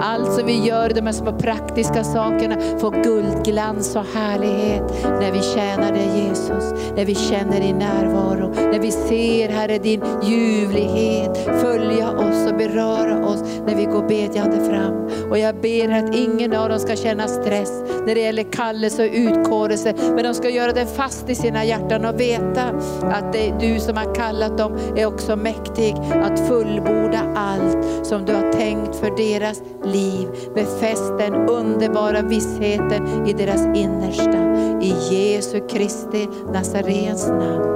[0.00, 5.42] Allt som vi gör, de här små praktiska sakerna, får guldglans och härlighet när vi
[5.42, 6.64] tjänar dig Jesus,
[6.96, 13.26] när vi känner din närvaro, när vi ser Herre din ljuvlighet följa oss och beröra
[13.26, 15.00] oss när vi går bedjande fram.
[15.30, 19.10] Och jag ber att ingen av dem ska känna stress när det gäller kallelse och
[19.12, 22.62] utkårelse, men de ska göra det fast i sina hjärtan och veta
[23.02, 28.24] att det är du som har kallat dem är också mäktig att fullborda allt som
[28.24, 30.28] du har tänkt för deras liv.
[30.54, 34.50] Befäst den underbara vissheten i deras innersta.
[34.82, 37.70] I Jesu Kristi Nazarens namn.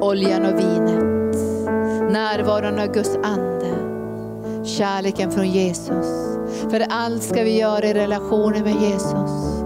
[0.00, 1.36] Oljan och vinet,
[2.12, 3.74] närvaron av Guds ande,
[4.64, 6.36] kärleken från Jesus.
[6.70, 9.56] För allt ska vi göra i relationen med Jesus.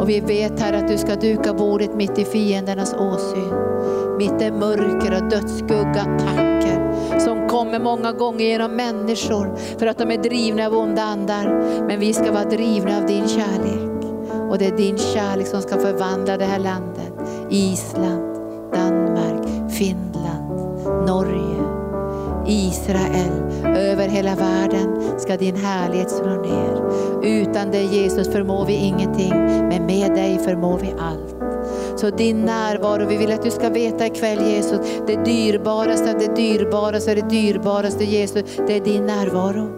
[0.00, 3.54] Och vi vet här att du ska duka bordet mitt i fiendernas åsyn.
[4.18, 10.10] Mitt i mörker och dödsskugga attacker som kommer många gånger genom människor för att de
[10.10, 11.44] är drivna av onda andar.
[11.86, 14.04] Men vi ska vara drivna av din kärlek.
[14.50, 17.12] Och det är din kärlek som ska förvandla det här landet.
[17.50, 18.34] Island,
[18.72, 20.48] Danmark, Finland,
[21.06, 21.62] Norge,
[22.46, 26.82] Israel, över hela världen ska din härlighet slå ner.
[27.22, 29.34] Utan dig Jesus förmår vi ingenting,
[29.68, 31.51] men med dig förmår vi allt.
[32.02, 36.36] Så din närvaro, vi vill att du ska veta ikväll Jesus, det dyrbaraste av det
[36.36, 39.68] dyrbaraste, det dyrbaraste Jesus, det är din närvaro.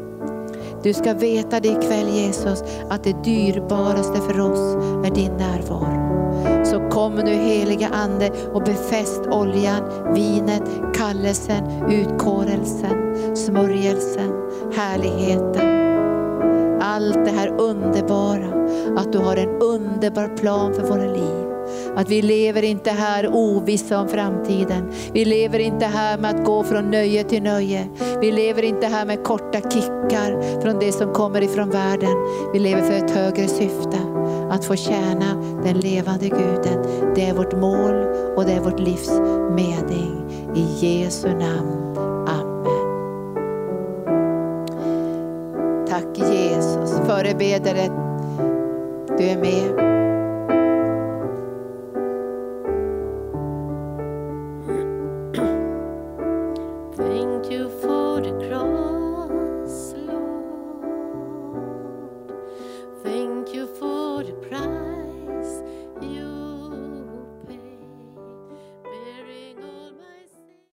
[0.83, 4.75] Du ska veta det ikväll Jesus, att det dyrbaraste för oss
[5.07, 6.65] är din närvaro.
[6.65, 10.63] Så kom nu heliga Ande och befäst oljan, vinet,
[10.95, 14.33] kallelsen, utkårelsen, smörjelsen,
[14.77, 15.85] härligheten.
[16.83, 21.44] Allt det här underbara, att du har en underbar plan för våra liv.
[21.97, 24.91] Att vi lever inte här ovissa om framtiden.
[25.13, 27.89] Vi lever inte här med att gå från nöje till nöje.
[28.21, 32.17] Vi lever inte här med korta kickar från det som kommer ifrån världen.
[32.53, 33.99] Vi lever för ett högre syfte,
[34.51, 35.35] att få tjäna
[35.65, 37.15] den levande Guden.
[37.15, 37.95] Det är vårt mål
[38.37, 39.11] och det är vårt livs
[39.51, 40.25] mening.
[40.55, 41.97] I Jesu namn.
[42.29, 42.65] Amen.
[45.89, 46.91] Tack Jesus.
[47.07, 47.91] Förebedare,
[49.19, 49.94] du är med.